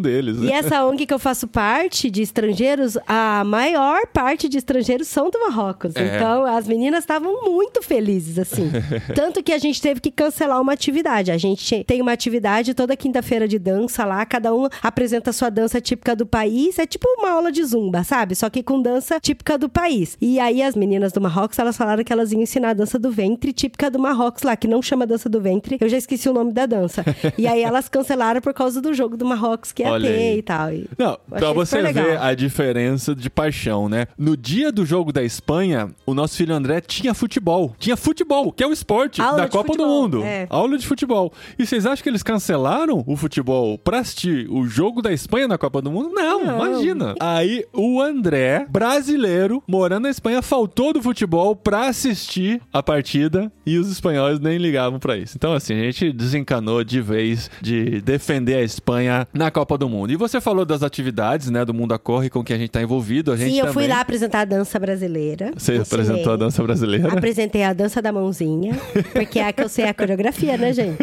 [0.00, 0.38] deles.
[0.40, 5.30] E essa ONG que eu faço parte de estrangeiros, a maior parte de estrangeiros são
[5.30, 5.94] do Marrocos.
[5.96, 6.16] É.
[6.16, 8.70] Então, as meninas estavam muito felizes, assim.
[9.14, 11.30] Tanto que a gente teve que cancelar uma atividade.
[11.30, 15.50] A gente tem uma atividade toda quinta-feira de dança lá, cada um apresenta a sua
[15.50, 16.78] dança típica do país.
[16.78, 18.34] É tipo uma aula de zumba, sabe?
[18.34, 20.16] Só que com dança típica do país.
[20.20, 23.10] E aí, as meninas do Marrocos, elas falaram que elas iam ensinar a dança do
[23.10, 25.76] ventre típica do Marrocos lá, que não chama dança do ventre.
[25.80, 27.04] Eu já esqueci o nome da dança.
[27.38, 30.38] E aí, elas cancelaram por causa do jogo do Marrocos que ia Olha ter aí.
[30.38, 30.72] e tal.
[30.72, 32.22] E Não, pra você ver legal.
[32.22, 34.06] a diferença de paixão, né?
[34.18, 37.74] No dia do jogo da Espanha, o nosso filho André tinha futebol.
[37.78, 40.22] Tinha futebol, que é o esporte Aula da Copa do futebol, Mundo.
[40.22, 40.46] é.
[40.50, 41.32] Aula de futebol.
[41.58, 45.58] E vocês acham que eles cancelaram o futebol pra assistir o jogo da Espanha na
[45.58, 46.10] Copa do Mundo?
[46.12, 46.56] Não, Não.
[46.66, 47.14] imagina.
[47.20, 53.76] Aí o André, brasileiro, morando na Espanha, faltou do futebol pra assistir a partida e
[53.78, 55.36] os espanhóis nem ligavam pra isso.
[55.36, 60.12] Então, assim, a gente desencanou de vez de defender a Espanha na Copa do Mundo.
[60.12, 62.82] E você falou das atividades, né, do Mundo a Corre com que a gente tá
[62.82, 63.32] envolvido.
[63.32, 63.74] A gente Sim, eu também...
[63.74, 65.52] fui lá apresentar a dança brasileira.
[65.56, 65.82] Você Ensinei.
[65.82, 67.12] apresentou a dança brasileira?
[67.12, 68.74] Apresentei a dança da mãozinha,
[69.12, 70.96] porque é a que eu sei a coreografia, né, gente?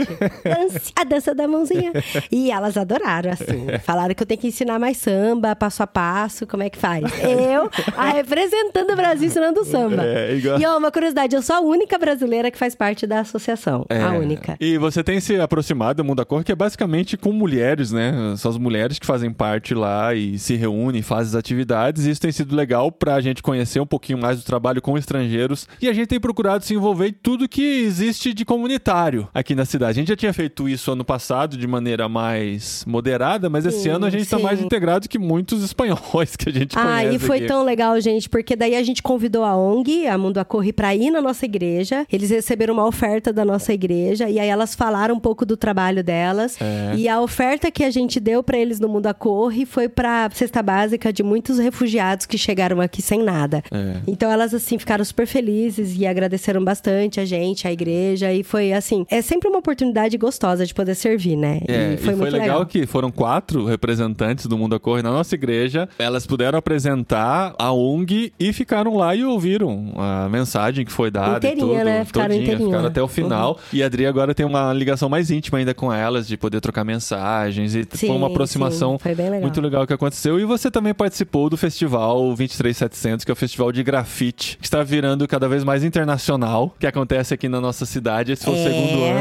[0.44, 1.92] Dance, a dança da mãozinha.
[2.32, 3.66] E elas adoraram, assim.
[3.84, 7.04] Falaram que eu tenho que ensinar mais samba, passo a passo, como é que faz.
[7.22, 10.04] Eu, a representando o Brasil, ensinando samba.
[10.06, 13.20] É, igual- E ó, uma curiosidade, eu sou a única brasileira que faz parte da
[13.22, 13.86] associação.
[13.90, 14.02] É.
[14.02, 14.56] A única.
[14.60, 18.34] E você tem se aproximado do Mundo da Cor, que é basicamente com mulheres, né?
[18.38, 22.06] São as mulheres que fazem parte lá e se reúnem, fazem as atividades.
[22.06, 25.68] E isso tem sido legal pra gente conhecer um pouquinho mais do trabalho com estrangeiros.
[25.82, 29.66] E a gente tem procurado se envolver em tudo que existe de comunitário aqui na
[29.66, 29.92] cidade.
[30.00, 33.90] A gente já tinha feito isso ano passado de maneira mais moderada, mas esse Sim,
[33.90, 34.44] ano a gente tá sim.
[34.44, 37.16] mais integrado que muitos espanhóis que a gente Ah, conhece.
[37.16, 37.48] e foi aqui.
[37.48, 41.12] tão legal, gente, porque daí a gente convidou a ONG, a Mundo Acorre, pra ir
[41.12, 42.06] na nossa igreja.
[42.12, 46.04] Eles receberam uma oferta da nossa igreja e aí elas falaram um pouco do trabalho
[46.04, 46.53] delas.
[46.60, 46.96] É.
[46.96, 50.62] E a oferta que a gente deu pra eles no Mundo Acorre foi pra cesta
[50.62, 53.64] básica de muitos refugiados que chegaram aqui sem nada.
[53.72, 53.98] É.
[54.08, 58.74] Então elas assim ficaram super felizes e agradeceram bastante a gente, a igreja e foi
[58.74, 61.60] assim, é sempre uma oportunidade gostosa de poder servir, né?
[61.68, 62.66] É, e foi muito legal, legal.
[62.66, 65.88] que foram quatro representantes do Mundo a Corre na nossa igreja.
[65.98, 71.38] Elas puderam apresentar a ONG e ficaram lá e ouviram a mensagem que foi dada.
[71.38, 72.06] Inteirinha, e tudo, né?
[72.06, 72.68] Ficaram todinha, inteirinha.
[72.68, 73.60] Ficaram até o final.
[73.72, 76.84] E a Adri agora tem uma ligação mais íntima ainda com elas, de poder trocar
[76.84, 77.74] mensagens.
[77.74, 79.40] E Sim, foi uma aproximação sim, foi legal.
[79.42, 80.38] muito legal que aconteceu.
[80.38, 84.84] E você também participou do festival 23700, que é o festival de grafite, que está
[84.84, 88.34] virando cada vez mais internacional, que acontece aqui na nossa cidade.
[88.34, 88.64] Esse foi o É.
[88.64, 89.20] segundo ano.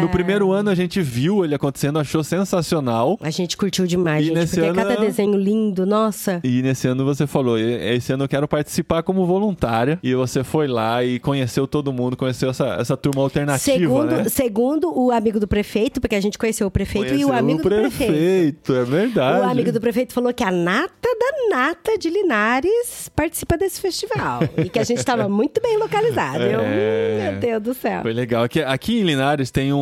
[0.00, 3.18] No primeiro ano a gente viu ele acontecendo, achou sensacional.
[3.20, 6.40] A gente curtiu demais, E gente, nesse porque ano- cada desenho lindo, nossa.
[6.44, 9.98] E nesse ano você falou, "E- esse ano eu quero participar como voluntária.
[10.02, 14.24] E você foi lá e conheceu todo mundo, conheceu essa, essa turma alternativa, Segundo, né?
[14.28, 17.58] segundo o amigo do prefeito, porque a gente conheceu o prefeito e o Conheceu amigo
[17.62, 18.12] do prefeito.
[18.12, 19.40] prefeito, é verdade.
[19.46, 24.40] O amigo do prefeito falou que a nata da nata de Linares participa desse festival.
[24.56, 26.42] e que a gente estava muito bem localizado.
[26.42, 27.28] Eu, É.
[27.28, 28.02] hum, meu Deus do céu.
[28.02, 28.44] Foi legal.
[28.44, 29.81] Aqui, aqui em Linares tem um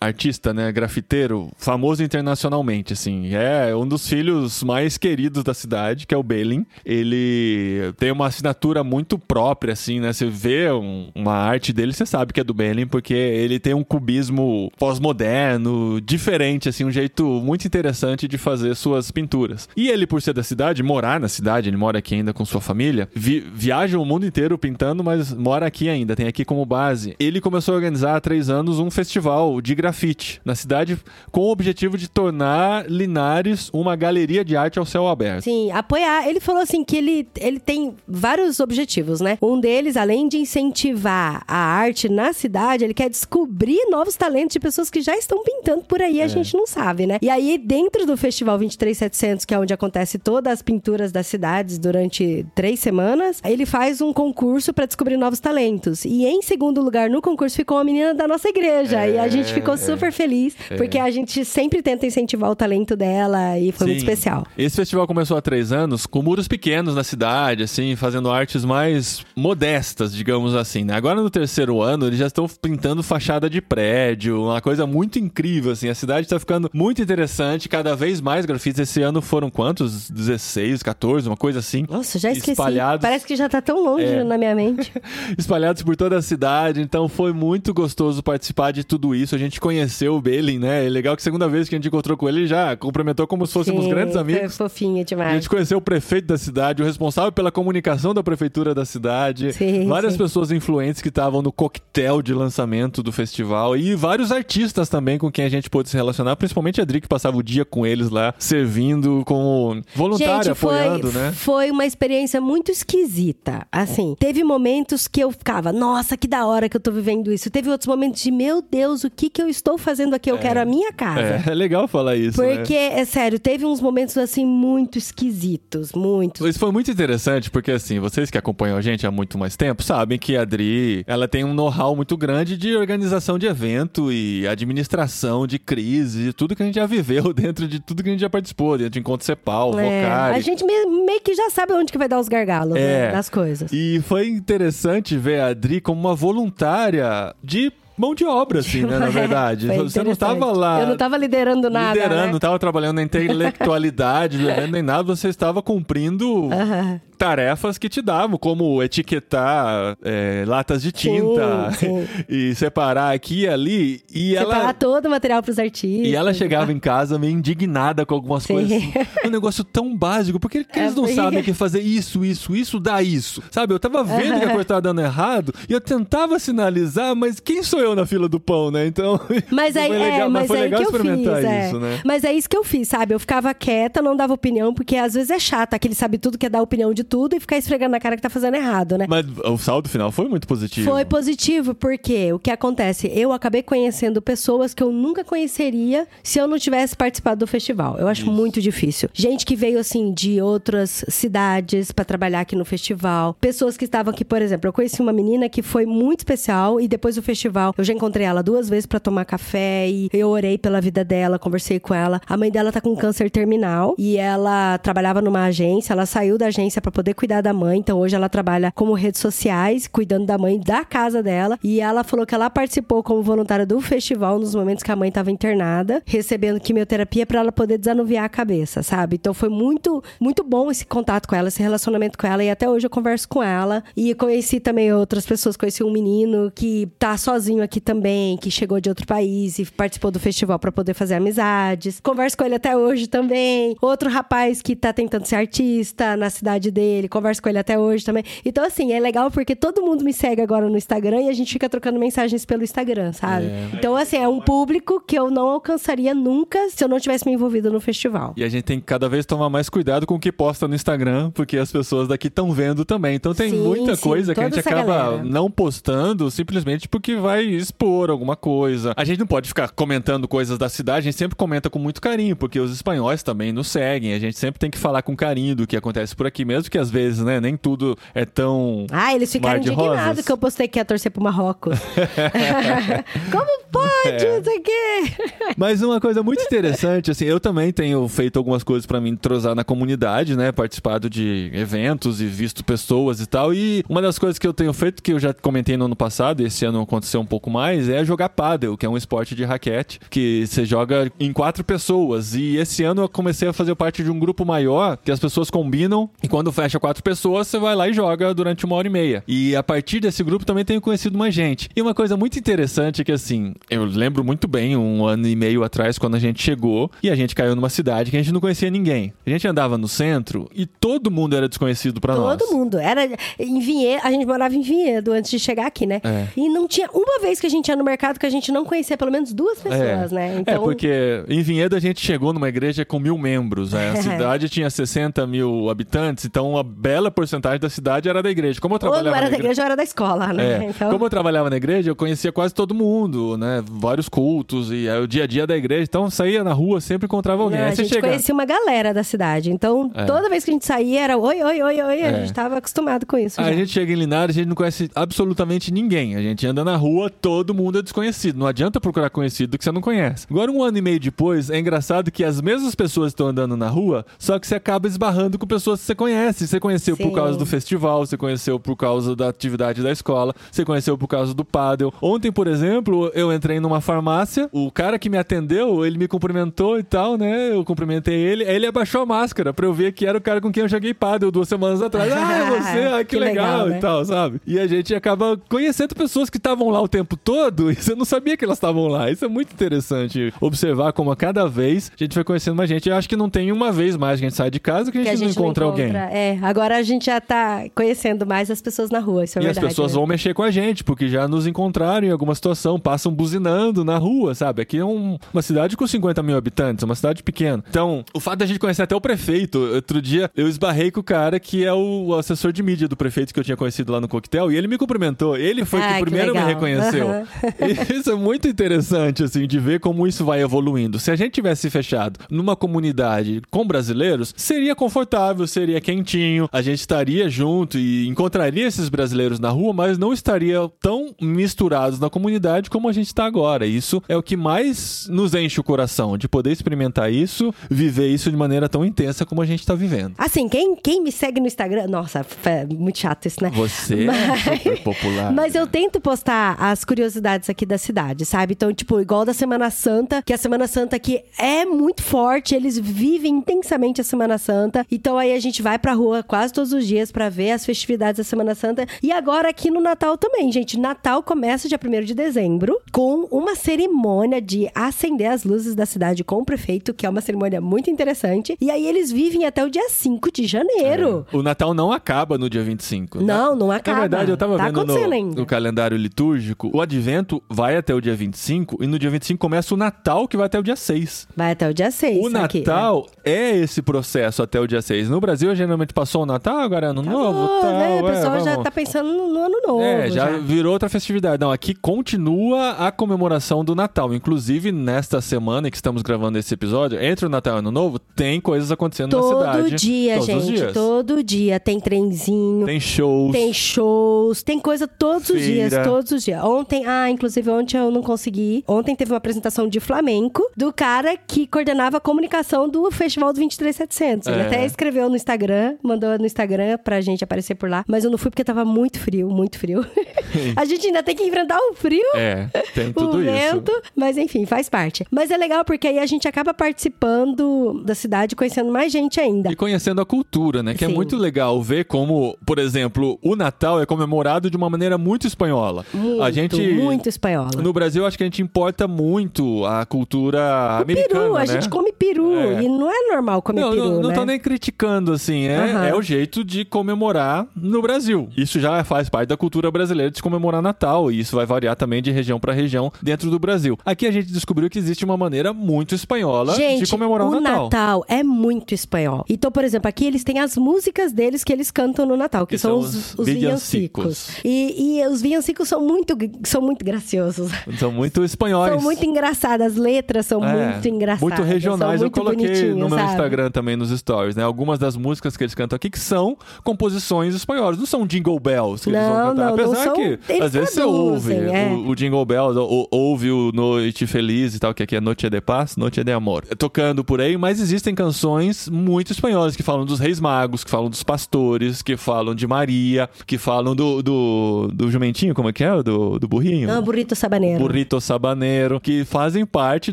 [0.00, 3.30] artista, né, grafiteiro, famoso internacionalmente, assim.
[3.34, 6.64] É um dos filhos mais queridos da cidade, que é o Belin.
[6.84, 10.12] Ele tem uma assinatura muito própria, assim, né?
[10.12, 13.74] Você vê um- uma arte dele, você sabe que é do Belin, porque ele tem
[13.74, 19.68] um cubismo pós-moderno, diferente, assim, um jeito muito interessante de fazer suas pinturas.
[19.76, 22.60] E ele, por ser da cidade, morar na cidade, ele mora aqui ainda com sua
[22.60, 27.14] família, vi- viaja o mundo inteiro pintando, mas mora aqui ainda, tem aqui como base.
[27.18, 29.29] Ele começou a organizar há três anos um festival
[29.62, 30.98] de grafite na cidade
[31.30, 35.44] com o objetivo de tornar Linares uma galeria de arte ao céu aberto.
[35.44, 36.28] Sim, apoiar.
[36.28, 39.38] Ele falou assim que ele, ele tem vários objetivos, né?
[39.40, 44.60] Um deles, além de incentivar a arte na cidade, ele quer descobrir novos talentos de
[44.60, 47.18] pessoas que já estão pintando por aí, a gente não sabe, né?
[47.22, 51.78] E aí, dentro do Festival 23700, que é onde acontece todas as pinturas das cidades
[51.78, 56.04] durante três semanas, ele faz um concurso para descobrir novos talentos.
[56.04, 59.06] E em segundo lugar no concurso ficou uma menina da nossa igreja.
[59.06, 63.58] e a gente ficou super feliz, porque a gente sempre tenta incentivar o talento dela
[63.58, 64.06] e foi muito Sim.
[64.06, 64.46] especial.
[64.56, 69.24] Esse festival começou há três anos com muros pequenos na cidade, assim, fazendo artes mais
[69.36, 70.84] modestas, digamos assim.
[70.84, 70.94] né?
[70.94, 75.72] Agora no terceiro ano, eles já estão pintando fachada de prédio, uma coisa muito incrível,
[75.72, 75.88] assim.
[75.88, 78.80] A cidade está ficando muito interessante, cada vez mais grafites.
[78.80, 80.10] Esse ano foram quantos?
[80.10, 81.86] 16, 14, uma coisa assim.
[81.88, 82.52] Nossa, já esqueci.
[82.52, 83.02] Espalhados.
[83.02, 84.24] Parece que já tá tão longe É.
[84.24, 84.92] na minha mente.
[85.36, 86.80] espalhados por toda a cidade.
[86.80, 89.34] Então foi muito gostoso participar de tudo isso.
[89.34, 90.86] A gente conheceu o Belin, né?
[90.86, 93.26] É legal que a segunda vez que a gente encontrou com ele, ele já cumprimentou
[93.26, 94.56] como se fôssemos Sim, grandes Foi amigos.
[94.56, 95.32] fofinho A demais.
[95.34, 99.86] gente conheceu o prefeito da cidade, o responsável pela comunicação da prefeitura da cidade, Sim,
[99.86, 100.18] várias sim.
[100.18, 105.30] pessoas influentes que estavam no coquetel de lançamento do festival e vários artistas também com
[105.30, 108.10] quem a gente pôde se relacionar, principalmente a Adri que passava o dia com eles
[108.10, 111.32] lá, servindo como voluntária, Gente, foi, apoiando, né?
[111.32, 113.66] foi uma experiência muito esquisita.
[113.70, 117.50] Assim, teve momentos que eu ficava, nossa, que da hora que eu tô vivendo isso.
[117.50, 120.30] Teve outros momentos de, meu Deus, Deus, o que que eu estou fazendo aqui?
[120.30, 121.20] Eu quero a minha casa.
[121.46, 122.40] É, é legal falar isso.
[122.40, 122.56] né?
[122.56, 126.46] Porque, é sério, teve uns momentos assim muito esquisitos, muito.
[126.46, 129.82] Isso foi muito interessante, porque assim, vocês que acompanham a gente há muito mais tempo
[129.82, 134.46] sabem que a Adri, ela tem um know-how muito grande de organização de evento e
[134.48, 138.12] administração de crise, de tudo que a gente já viveu dentro de tudo que a
[138.12, 140.34] gente já participou, dentro de Encontro Cepal, É, Vocari.
[140.36, 143.06] a gente me- meio que já sabe onde que vai dar os gargalos É.
[143.06, 143.70] né, das coisas.
[143.72, 148.98] E foi interessante ver a Adri como uma voluntária de mão de obra, assim, né,
[148.98, 149.66] na verdade.
[149.66, 150.80] Foi Você não estava lá...
[150.80, 151.94] Eu não tava liderando nada.
[151.94, 152.28] Liderando, né?
[152.28, 154.38] não estava trabalhando na intelectualidade
[154.70, 157.00] nem nada, você estava cumprindo Aham.
[157.20, 162.08] Tarefas que te davam, como etiquetar é, latas de tinta sim.
[162.26, 164.00] e separar aqui e ali.
[164.10, 166.08] E Separar ela, todo o material pros artistas.
[166.08, 168.54] e ela chegava em casa meio indignada com algumas Sim.
[168.54, 168.72] coisas.
[168.72, 168.92] Assim,
[169.28, 170.40] um negócio tão básico.
[170.40, 173.42] Por que, que É, eles não sabem que fazer isso, isso, isso dá isso?
[173.50, 177.38] Sabe, eu tava vendo que a coisa tava dando errado e eu tentava sinalizar, mas
[177.38, 178.86] quem sou eu na fila do pão, né?
[178.86, 179.20] Então.
[179.50, 181.66] Mas aí, foi é, legal, mas foi legal que eu fiz, experimentar é.
[181.66, 182.00] isso, né?
[182.02, 183.12] Mas é isso que eu fiz, sabe?
[183.12, 186.48] Eu ficava quieta, não dava opinião, porque às vezes é chato, aquele sabe tudo, quer
[186.48, 189.06] dar opinião de tudo e ficar esfregando na cara que tá fazendo errado, né?
[189.08, 190.88] Mas o saldo final foi muito positivo.
[190.88, 193.10] Foi positivo, porque o que acontece?
[193.12, 197.98] Eu acabei conhecendo pessoas que eu nunca conheceria se eu não tivesse participado do festival.
[197.98, 199.08] Eu acho muito difícil.
[199.12, 203.36] Gente que veio, assim, de outras cidades pra trabalhar aqui no festival.
[203.40, 206.86] Pessoas que estavam aqui, por exemplo, eu conheci uma menina que foi muito especial e
[206.86, 210.56] depois do festival eu já encontrei ela duas vezes pra tomar café e eu orei
[210.56, 212.20] pela vida dela, conversei com ela.
[212.26, 216.46] A mãe dela tá com câncer terminal e ela trabalhava numa agência, ela saiu da
[216.46, 220.36] agência pra poder cuidar da mãe, então hoje ela trabalha como redes sociais, cuidando da
[220.36, 221.58] mãe da casa dela.
[221.64, 225.08] E ela falou que ela participou como voluntária do festival nos momentos que a mãe
[225.08, 229.16] estava internada, recebendo quimioterapia pra ela poder desanuviar a cabeça, sabe?
[229.16, 232.44] Então foi muito, muito bom esse contato com ela, esse relacionamento com ela.
[232.44, 233.82] E até hoje eu converso com ela.
[233.96, 235.56] E conheci também outras pessoas.
[235.56, 240.10] Conheci um menino que tá sozinho aqui também, que chegou de outro país e participou
[240.10, 241.98] do festival pra poder fazer amizades.
[241.98, 243.74] Converso com ele até hoje também.
[243.80, 248.04] Outro rapaz que tá tentando ser artista na cidade dele, converso com ele até hoje
[248.04, 248.24] também.
[248.44, 251.52] Então, assim, é legal porque todo mundo me segue agora no Instagram e a gente
[251.52, 253.46] fica trocando mensagens pelo Instagram, sabe?
[253.46, 253.68] É.
[253.74, 257.32] Então, assim, é um público que eu não alcançaria nunca se eu não tivesse me
[257.32, 258.34] envolvido no festival.
[258.36, 260.74] E a gente tem que cada vez tomar mais cuidado com o que posta no
[260.74, 263.14] Instagram, porque as pessoas daqui estão vendo também.
[263.14, 265.24] Então tem Sim, muita sim, coisa que a gente acaba galera.
[265.24, 268.92] não postando simplesmente porque vai expor alguma coisa.
[268.96, 272.00] A gente não pode ficar comentando coisas da cidade, a gente sempre comenta com muito
[272.00, 274.14] carinho, porque os espanhóis também nos seguem.
[274.14, 276.78] A gente sempre tem que falar com carinho do que acontece por aqui, mesmo que
[276.80, 278.86] às vezes, né, nem tudo é tão.
[278.90, 281.78] Ah, eles ficaram indignados que eu postei que ia torcer pro Marrocos.
[283.30, 284.24] Como pode?
[284.24, 284.36] É.
[284.36, 285.50] Não sei o quê.
[285.56, 289.54] Mas uma coisa muito interessante, assim, eu também tenho feito algumas coisas pra me entrosar
[289.54, 290.52] na comunidade, né?
[290.52, 293.52] Participado de eventos e visto pessoas e tal.
[293.52, 296.44] E uma das coisas que eu tenho feito, que eu já comentei no ano passado,
[296.44, 300.00] esse ano aconteceu um pouco mais, é jogar pádel, que é um esporte de raquete,
[300.10, 302.34] que você joga em quatro pessoas.
[302.34, 305.50] E esse ano eu comecei a fazer parte de um grupo maior, que as pessoas
[305.50, 308.90] combinam, e quando fecha quatro pessoas, você vai lá e joga durante uma hora e
[308.90, 309.24] meia.
[309.26, 311.70] E a partir desse grupo também tenho conhecido mais gente.
[311.74, 315.34] E uma coisa muito interessante é que, assim, eu lembro muito bem, um ano e
[315.34, 318.32] meio atrás, quando a gente chegou e a gente caiu numa cidade que a gente
[318.32, 319.12] não conhecia ninguém.
[319.26, 322.36] A gente andava no centro e todo mundo era desconhecido pra nós.
[322.36, 322.78] Todo mundo.
[322.78, 326.02] Era em Vinhedo, a gente morava em Vinhedo antes de chegar aqui, né?
[326.04, 326.26] É.
[326.36, 328.66] E não tinha uma vez que a gente ia no mercado que a gente não
[328.66, 330.42] conhecia pelo menos duas pessoas, né?
[330.44, 333.72] É, porque em Vinhedo a gente chegou numa igreja com mil membros.
[333.72, 333.92] Né?
[333.92, 338.60] A cidade tinha 60 mil habitantes, então uma bela porcentagem da cidade era da igreja.
[338.60, 340.64] Como eu ou trabalhava não era na da igreja ou era da escola, né?
[340.66, 343.62] É, Então, Como eu trabalhava na igreja, eu conhecia quase todo mundo, né?
[343.68, 345.84] Vários cultos e aí, o dia a dia da igreja.
[345.84, 347.58] Então saía na rua, sempre encontrava alguém.
[347.60, 348.06] aí a gente chega.
[348.08, 349.50] conhecia uma galera da cidade.
[349.50, 350.04] Então, É.
[350.04, 352.02] toda vez que a gente saía era oi, oi, oi, oi.
[352.02, 352.20] A É.
[352.20, 353.40] gente tava acostumado com isso.
[353.40, 356.16] A gente chega em Linares, a gente não conhece absolutamente ninguém.
[356.16, 358.38] A gente anda na rua, todo mundo é desconhecido.
[358.38, 360.26] Não adianta procurar conhecido que você não conhece.
[360.30, 363.68] Agora, um ano e meio depois, é engraçado que as mesmas pessoas estão andando na
[363.68, 366.39] rua, só que você acaba esbarrando com pessoas que você conhece.
[366.46, 367.14] Você conheceu por Sim.
[367.14, 371.34] causa do festival, você conheceu por causa da atividade da escola, você conheceu por causa
[371.34, 371.92] do paddle.
[372.00, 376.78] Ontem, por exemplo, eu entrei numa farmácia, o cara que me atendeu, ele me cumprimentou
[376.78, 377.54] e tal, né?
[377.54, 380.40] Eu cumprimentei ele, aí ele abaixou a máscara pra eu ver que era o cara
[380.40, 382.12] com quem eu joguei paddle duas semanas atrás.
[382.12, 382.94] Ah, é você?
[382.94, 383.78] Ah, que, Que legal, legal, e né?
[383.78, 384.40] tal, sabe?
[384.46, 388.04] E a gente acaba conhecendo pessoas que estavam lá o tempo todo e você não
[388.04, 389.10] sabia que elas estavam lá.
[389.10, 392.88] Isso é muito interessante observar como a cada vez a gente vai conhecendo mais gente.
[392.88, 394.98] Eu acho que não tem uma vez mais que a gente sai de casa que
[394.98, 395.94] a gente, que a gente não encontra alguém.
[395.94, 399.42] É, É, agora a gente já tá conhecendo mais as pessoas na rua, isso é
[399.42, 399.66] e verdade.
[399.66, 399.98] as pessoas né?
[399.98, 403.98] vão mexer com a gente, porque já nos encontraram em alguma situação, passam buzinando na
[403.98, 404.62] rua, sabe?
[404.62, 407.64] Aqui é um- uma cidade com 50 mil habitantes, uma cidade pequena.
[407.68, 411.02] Então, o fato da gente conhecer até o prefeito, outro dia eu esbarrei com o
[411.04, 414.08] cara que é o assessor de mídia do prefeito que eu tinha conhecido lá no
[414.08, 415.36] coquetel, e ele me cumprimentou.
[415.36, 416.48] Ele foi Ah, que que primeiro me legal.
[416.48, 417.08] reconheceu.
[417.08, 417.24] Aham.
[417.60, 420.98] E isso é muito interessante, assim, de ver como isso vai evoluindo.
[420.98, 426.19] Se a gente tivesse fechado numa comunidade com brasileiros, seria confortável, seria quentinho,
[426.52, 431.98] a gente estaria junto e encontraria esses brasileiros na rua, mas não estaria tão misturados
[431.98, 433.66] na comunidade como a gente está agora.
[433.66, 438.30] Isso é o que mais nos enche o coração, de poder experimentar isso, viver isso
[438.30, 440.14] de maneira tão intensa como a gente está vivendo.
[440.18, 441.86] Assim, quem, quem me segue no Instagram.
[441.86, 443.50] Nossa, é muito chato isso, né?
[443.54, 445.32] Você é super popular.
[445.32, 448.52] Mas eu tento postar as curiosidades aqui da cidade, sabe?
[448.52, 452.78] Então, tipo, igual da Semana Santa, que a Semana Santa aqui é muito forte, eles
[452.78, 454.86] vivem intensamente a Semana Santa.
[454.90, 458.18] Então aí a gente vai pra rua quase todos os dias pra ver as festividades
[458.18, 458.86] da Semana Santa.
[459.02, 460.78] E agora aqui no Natal também, gente.
[460.78, 466.22] Natal começa dia 1 de dezembro com uma cerimônia de acender as luzes da cidade
[466.22, 468.56] com o prefeito, que é uma cerimônia muito interessante.
[468.60, 471.26] E aí eles vivem até o dia 5 de janeiro.
[471.32, 473.20] O Natal não acaba no dia 25.
[473.22, 473.96] Não, não acaba.
[473.96, 478.00] Na verdade, eu tava Tá vendo no, no calendário litúrgico, o advento vai até o
[478.00, 481.28] dia 25 e no dia 25 começa o Natal, que vai até o dia 6.
[481.34, 482.18] Vai até o dia 6.
[482.18, 482.64] O aqui, né?
[482.66, 485.08] Natal é esse processo até o dia 6.
[485.08, 487.72] No Brasil, geralmente passou o Natal, agora é ano novo, tal.
[487.72, 488.00] né?
[488.00, 488.64] O é, pessoal já vamos.
[488.64, 489.82] tá pensando no, no ano novo.
[489.82, 491.38] É, já, virou outra festividade.
[491.40, 494.14] Não, aqui continua a comemoração do Natal.
[494.14, 497.98] Inclusive, nesta semana que estamos gravando esse episódio, entre o Natal e o Ano Novo,
[497.98, 499.74] tem coisas acontecendo na Todo cidade.
[499.76, 500.56] dia, todos os gente.
[500.56, 500.72] dias.
[500.72, 501.60] Todo dia.
[501.60, 502.64] Tem trenzinho.
[502.66, 503.32] Tem shows.
[503.32, 505.84] Tem shows, tem coisa todos os dias, Feira.
[505.84, 506.42] todos os dias.
[506.42, 508.64] Ontem, ah, inclusive ontem eu não consegui.
[508.66, 513.36] Ontem teve uma apresentação de flamenco do cara que coordenava a comunicação do Festival do
[513.40, 514.26] 23700.
[514.28, 514.46] Ele É.
[514.46, 518.18] até escreveu no Instagram, mandou no Instagram pra gente aparecer por lá, mas eu não
[518.18, 519.84] fui porque tava muito frio, muito frio.
[520.56, 522.00] a gente ainda tem que enfrentar o frio.
[522.14, 523.30] É, tem o tudo isso.
[523.32, 525.04] vento, mas enfim, faz parte.
[525.10, 529.50] Mas é legal porque aí a gente acaba participando da cidade, conhecendo mais gente ainda.
[529.50, 530.74] E conhecendo a cultura, né?
[530.74, 530.94] Que é Sim.
[530.94, 535.84] muito legal ver como, por exemplo, o Natal é comemorado de uma maneira muito espanhola.
[535.92, 536.56] Muito, a gente.
[536.72, 537.50] muito espanhola.
[537.60, 540.38] No Brasil, acho que a gente importa muito a cultura
[540.78, 541.20] O americana.
[541.20, 541.46] peru, a né?
[541.46, 542.34] gente come peru.
[542.34, 542.62] É.
[542.62, 544.14] E não é normal comer Não, peru, não, não né?
[544.14, 545.46] tô nem criticando, assim.
[545.46, 545.86] É, Aham.
[545.86, 548.28] é o jeito de comemorar no Brasil.
[548.36, 551.10] Isso já faz parte da cultura brasileira de se comemorar Natal.
[551.10, 553.78] E isso vai variar também de região para região dentro do Brasil.
[553.84, 557.40] Aqui a gente descobriu que existe uma maneira muito espanhola Gente, de comemorar o o
[557.40, 557.64] Natal.
[557.64, 559.24] Natal é muito espanhol.
[559.28, 562.54] Então, por exemplo, aqui eles têm as músicas deles que eles cantam no Natal, que,
[562.54, 564.02] Que são são os, os os villancicos.
[564.04, 564.44] villancicos.
[564.44, 567.50] E, e os villancicos são muito, são muito graciosos.
[567.78, 568.72] São muito espanhóis.
[568.72, 571.20] São muito engraçadas, as letras são É, muito engraçadas.
[571.22, 572.00] Muito regionais.
[572.00, 573.10] muito eu coloquei no meu sabe?
[573.10, 574.42] Instagram também, nos stories, né?
[574.42, 577.78] Algumas das músicas que eles cantam aqui que são composições espanholas.
[577.78, 579.34] Não são jingle bells que eles Não, vão cantar.
[579.34, 581.68] não, não Apesar são- que, eles às vezes, você ouve é.
[581.72, 585.28] o, o jingle bells, ou, ouve o Noite Feliz e tal, que aqui é Noite
[585.28, 586.44] de Paz, Noite de Amor.
[586.58, 590.88] Tocando por aí, mas existem canções muito espanholas que falam dos reis magos, que falam
[590.88, 595.64] dos pastores, que falam de Maria, que falam do, do, do jumentinho, como é que
[595.64, 595.82] é?
[595.82, 596.66] Do, do burrinho?
[596.68, 597.58] Não, burrito sabaneiro.
[597.58, 599.92] Burrito Sabaneiro, que fazem parte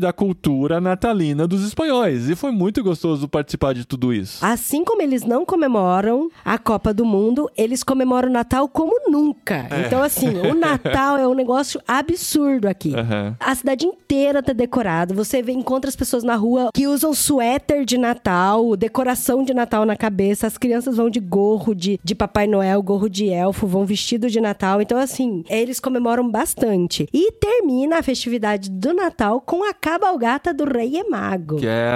[0.00, 2.28] da cultura natalina dos espanhóis.
[2.28, 4.44] E foi muito gostoso participar de tudo isso.
[4.44, 9.66] Assim como eles não comemoram a Copa do Mundo, eles comemoram o Natal como nunca.
[9.68, 9.86] É.
[9.86, 12.94] Então, assim, o Natal é um negócio absurdo aqui.
[12.94, 13.34] Aham.
[13.40, 15.12] A cidade inteira tá decorada.
[15.14, 19.84] Você vê, encontra as pessoas na rua que usam suéter de Natal, decoração de Natal
[19.84, 20.46] na cabeça.
[20.46, 24.40] As crianças vão de gorro de, de Papai Noel, gorro de elfo, vão vestido de
[24.40, 24.80] Natal.
[24.80, 27.08] Então, assim, eles comemoram bastante.
[27.12, 31.56] E termina a festividade do Natal com a cabalgata do Rei e Mago.
[31.56, 31.90] Que é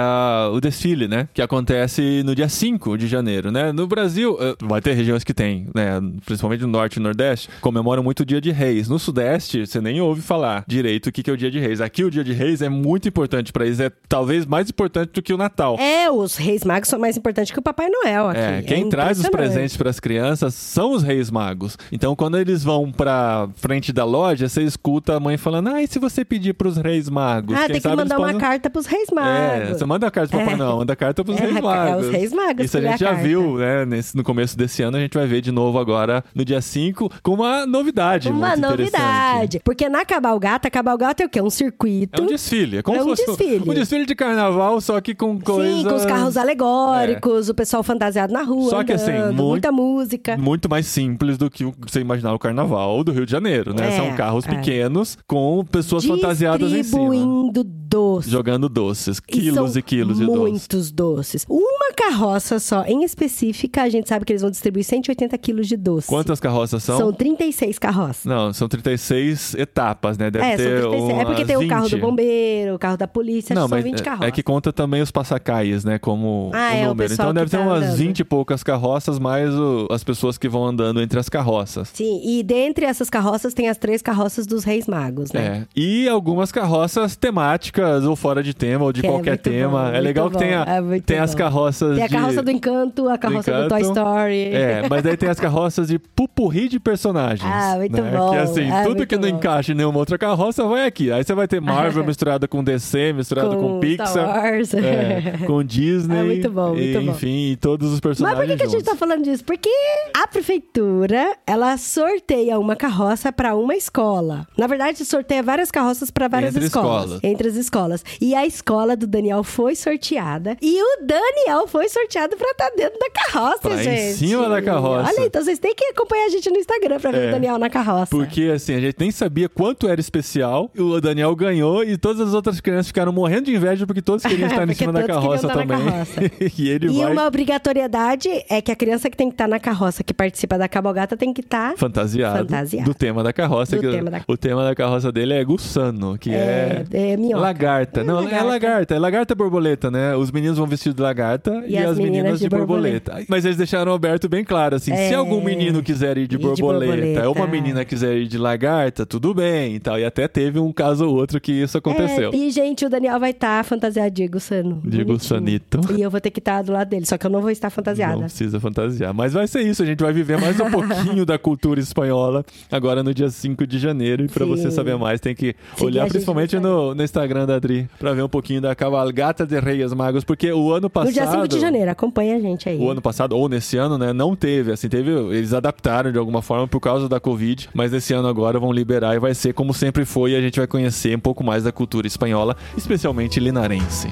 [0.51, 1.29] o desfile, né?
[1.33, 3.71] Que acontece no dia 5 de janeiro, né?
[3.71, 6.01] No Brasil, eh, vai ter regiões que tem, né?
[6.25, 8.89] Principalmente no norte e nordeste, comemoram muito o dia de reis.
[8.89, 11.79] No sudeste, você nem ouve falar direito o que que é o dia de reis.
[11.79, 15.21] Aqui o dia de reis é muito importante pra eles, é talvez mais importante do
[15.21, 15.77] que o Natal.
[15.79, 18.39] É, os Reis Magos são mais importantes que o Papai Noel aqui.
[18.39, 21.77] É, quem traz os presentes para as crianças são os reis magos.
[21.91, 25.87] Então, quando eles vão pra frente da loja, você escuta a mãe falando: Ah, e
[25.87, 27.55] se você pedir pros reis magos?
[27.55, 29.69] Ah, Quem tem que sabe mandar uma podem- carta pros Reis É, Magos.
[29.77, 30.57] você manda a carta pro Papai É.
[30.57, 32.05] Noel, manda a carta pros É, Reis é Magos.
[32.05, 33.23] os Reis Magos Isso a gente a já carta.
[33.49, 33.85] Viu, né?
[33.85, 37.09] Nesse, no começo desse ano, a gente vai ver de novo agora, no dia 5,
[37.21, 38.29] com uma novidade.
[38.29, 39.59] Uma novidade.
[39.63, 41.41] Porque na cabalgata, cabalgata é o quê?
[41.41, 42.21] Um circuito.
[42.21, 42.77] É um desfile.
[42.77, 43.69] É como É um desfile.
[43.69, 45.77] um desfile de carnaval, só que com coisas...
[45.77, 48.69] Sim, com os carros alegóricos, o pessoal fantasiado na rua.
[48.69, 50.37] Só que, assim, andando, muito- muita música.
[50.37, 53.89] Muito mais simples do que o- você imaginar o carnaval do Rio de Janeiro, né?
[53.93, 54.49] É, São carros é.
[54.49, 57.09] pequenos com pessoas fantasiadas em cima.
[57.09, 58.31] Distribuindo doces.
[58.31, 59.17] Jogando doces.
[59.17, 60.39] E Quilos são e quilos de doces.
[60.41, 61.45] Muitos doces.
[61.49, 63.03] Uma carroça só, em
[63.33, 66.07] específica, a gente sabe que eles vão distribuir 180 quilos de doce.
[66.07, 66.97] Quantas carroças são?
[66.97, 68.25] São 36 carroças.
[68.25, 70.29] Não, são 36 etapas, né?
[70.29, 71.19] Deve é, ter são 36.
[71.19, 71.91] É porque tem o carro 20.
[71.91, 74.27] do bombeiro, o carro da polícia, Não, que são 20 é- carroças.
[74.27, 75.97] é que conta também os passacais, né?
[75.97, 77.09] Como Ah, o é, o número.
[77.09, 77.97] pessoal então deve que ter tá umas andando.
[77.97, 81.89] 20 e poucas carroças, mais o- as pessoas que vão andando entre as carroças.
[81.93, 85.65] Sim, e dentre essas carroças tem as três carroças dos Reis Magos, né?
[85.75, 85.79] É.
[85.79, 89.83] E algumas carroças temáticas, ou fora de tema, ou de Que é qualquer muito tema.
[89.89, 91.37] bom, é legal que bom, tenha, é tem as bom.
[91.37, 92.13] carroças Tem a de...
[92.13, 93.81] carroça do Encanto, a carroça do, Toy.
[93.81, 94.43] Story.
[94.53, 97.49] É, mas daí tem as carroças de pupurri de personagens.
[97.51, 98.11] Ah, muito né?
[98.17, 99.37] bom, Que assim, é, tudo que não bom.
[99.37, 101.11] encaixa em nenhuma outra carroça vai aqui.
[101.11, 104.07] Aí você vai ter Marvel misturada com DC, misturada com, Com Pixar.
[104.07, 104.73] Star Wars.
[104.73, 106.17] é, com Disney.
[106.17, 107.11] É muito bom, muito e, bom.
[107.11, 109.43] Enfim, e todos os Mas personagens por que, que a gente tá falando disso?
[109.43, 109.69] Porque
[110.15, 114.47] a prefeitura, ela sorteia uma carroça para uma escola.
[114.57, 117.03] Na verdade, sorteia várias carroças para várias Entre escolas.
[117.03, 117.23] escolas.
[117.23, 118.05] Entre as escolas.
[118.21, 120.57] E a escola do Daniel foi sorteada.
[120.61, 124.13] E o Daniel foi sorteado para estar dentro da carroça, Pra em gente.
[124.17, 125.09] cima da carroça.
[125.15, 127.27] Olha, então vocês têm que acompanhar a gente no Instagram pra ver É.
[127.29, 128.07] o Daniel na carroça.
[128.09, 130.69] Porque assim, a gente nem sabia quanto era especial.
[130.77, 134.47] O Daniel ganhou e todas as outras crianças ficaram morrendo de inveja porque todos queriam
[134.49, 135.67] estar em cima da carroça também.
[135.67, 136.21] carroça.
[136.57, 139.59] e ele E vai uma obrigatoriedade é que a criança que tem que estar na
[139.59, 142.89] carroça, que participa da cabalgata, tem que estar fantasiado, Fantasiado.
[142.89, 143.77] do tema da carroça.
[143.77, 147.39] Que tema da- O tema da carroça dele é gussano, que é, É, é minhoca.
[147.41, 148.01] lagarta.
[148.01, 148.45] É Não, é lagarta.
[148.45, 148.95] lagarta.
[148.95, 150.15] É lagarta borboleta, né?
[150.15, 153.02] Os meninos vão vestidos de lagarta e, E as meninas de de borboleta.
[153.27, 155.15] Mas eles deixaram aberto bem claro, assim, se É.
[155.15, 157.29] algum menino quiser ir de Ir de borboleta, borboleta.
[157.29, 159.99] ou uma menina quiser ir de lagarta, tudo bem e tal.
[159.99, 162.31] E até teve um caso ou outro que isso aconteceu.
[162.31, 164.81] É, e, gente, o Daniel vai estar fantasiado de Gussano.
[164.83, 165.03] De.
[165.03, 165.79] Gussanito.
[165.97, 167.67] E eu vou ter que estar do lado dele, só que eu não vou estar
[167.67, 168.17] Não fantasiada.
[168.19, 169.13] precisa fantasiar.
[169.13, 173.03] Mas vai ser isso, a gente vai viver mais um pouquinho da cultura espanhola agora
[173.03, 174.25] no dia 5 de janeiro.
[174.25, 174.51] E pra Sim.
[174.51, 178.29] você saber mais, tem que olhar principalmente no no, Instagram da Adri pra ver um
[178.29, 181.07] pouquinho da cavalgata de Reis Magos, porque o ano passado.
[181.09, 182.77] No dia 5 de janeiro, acompanha a gente aí.
[182.83, 186.41] O ano passado, ou nesse ano, né, não teve, assim, teve, eles adaptaram de alguma
[186.41, 189.73] forma por causa da Covid, mas nesse ano agora vão liberar e vai ser como
[189.73, 194.09] sempre foi, e a gente vai conhecer um pouco mais da cultura espanhola, especialmente linarense.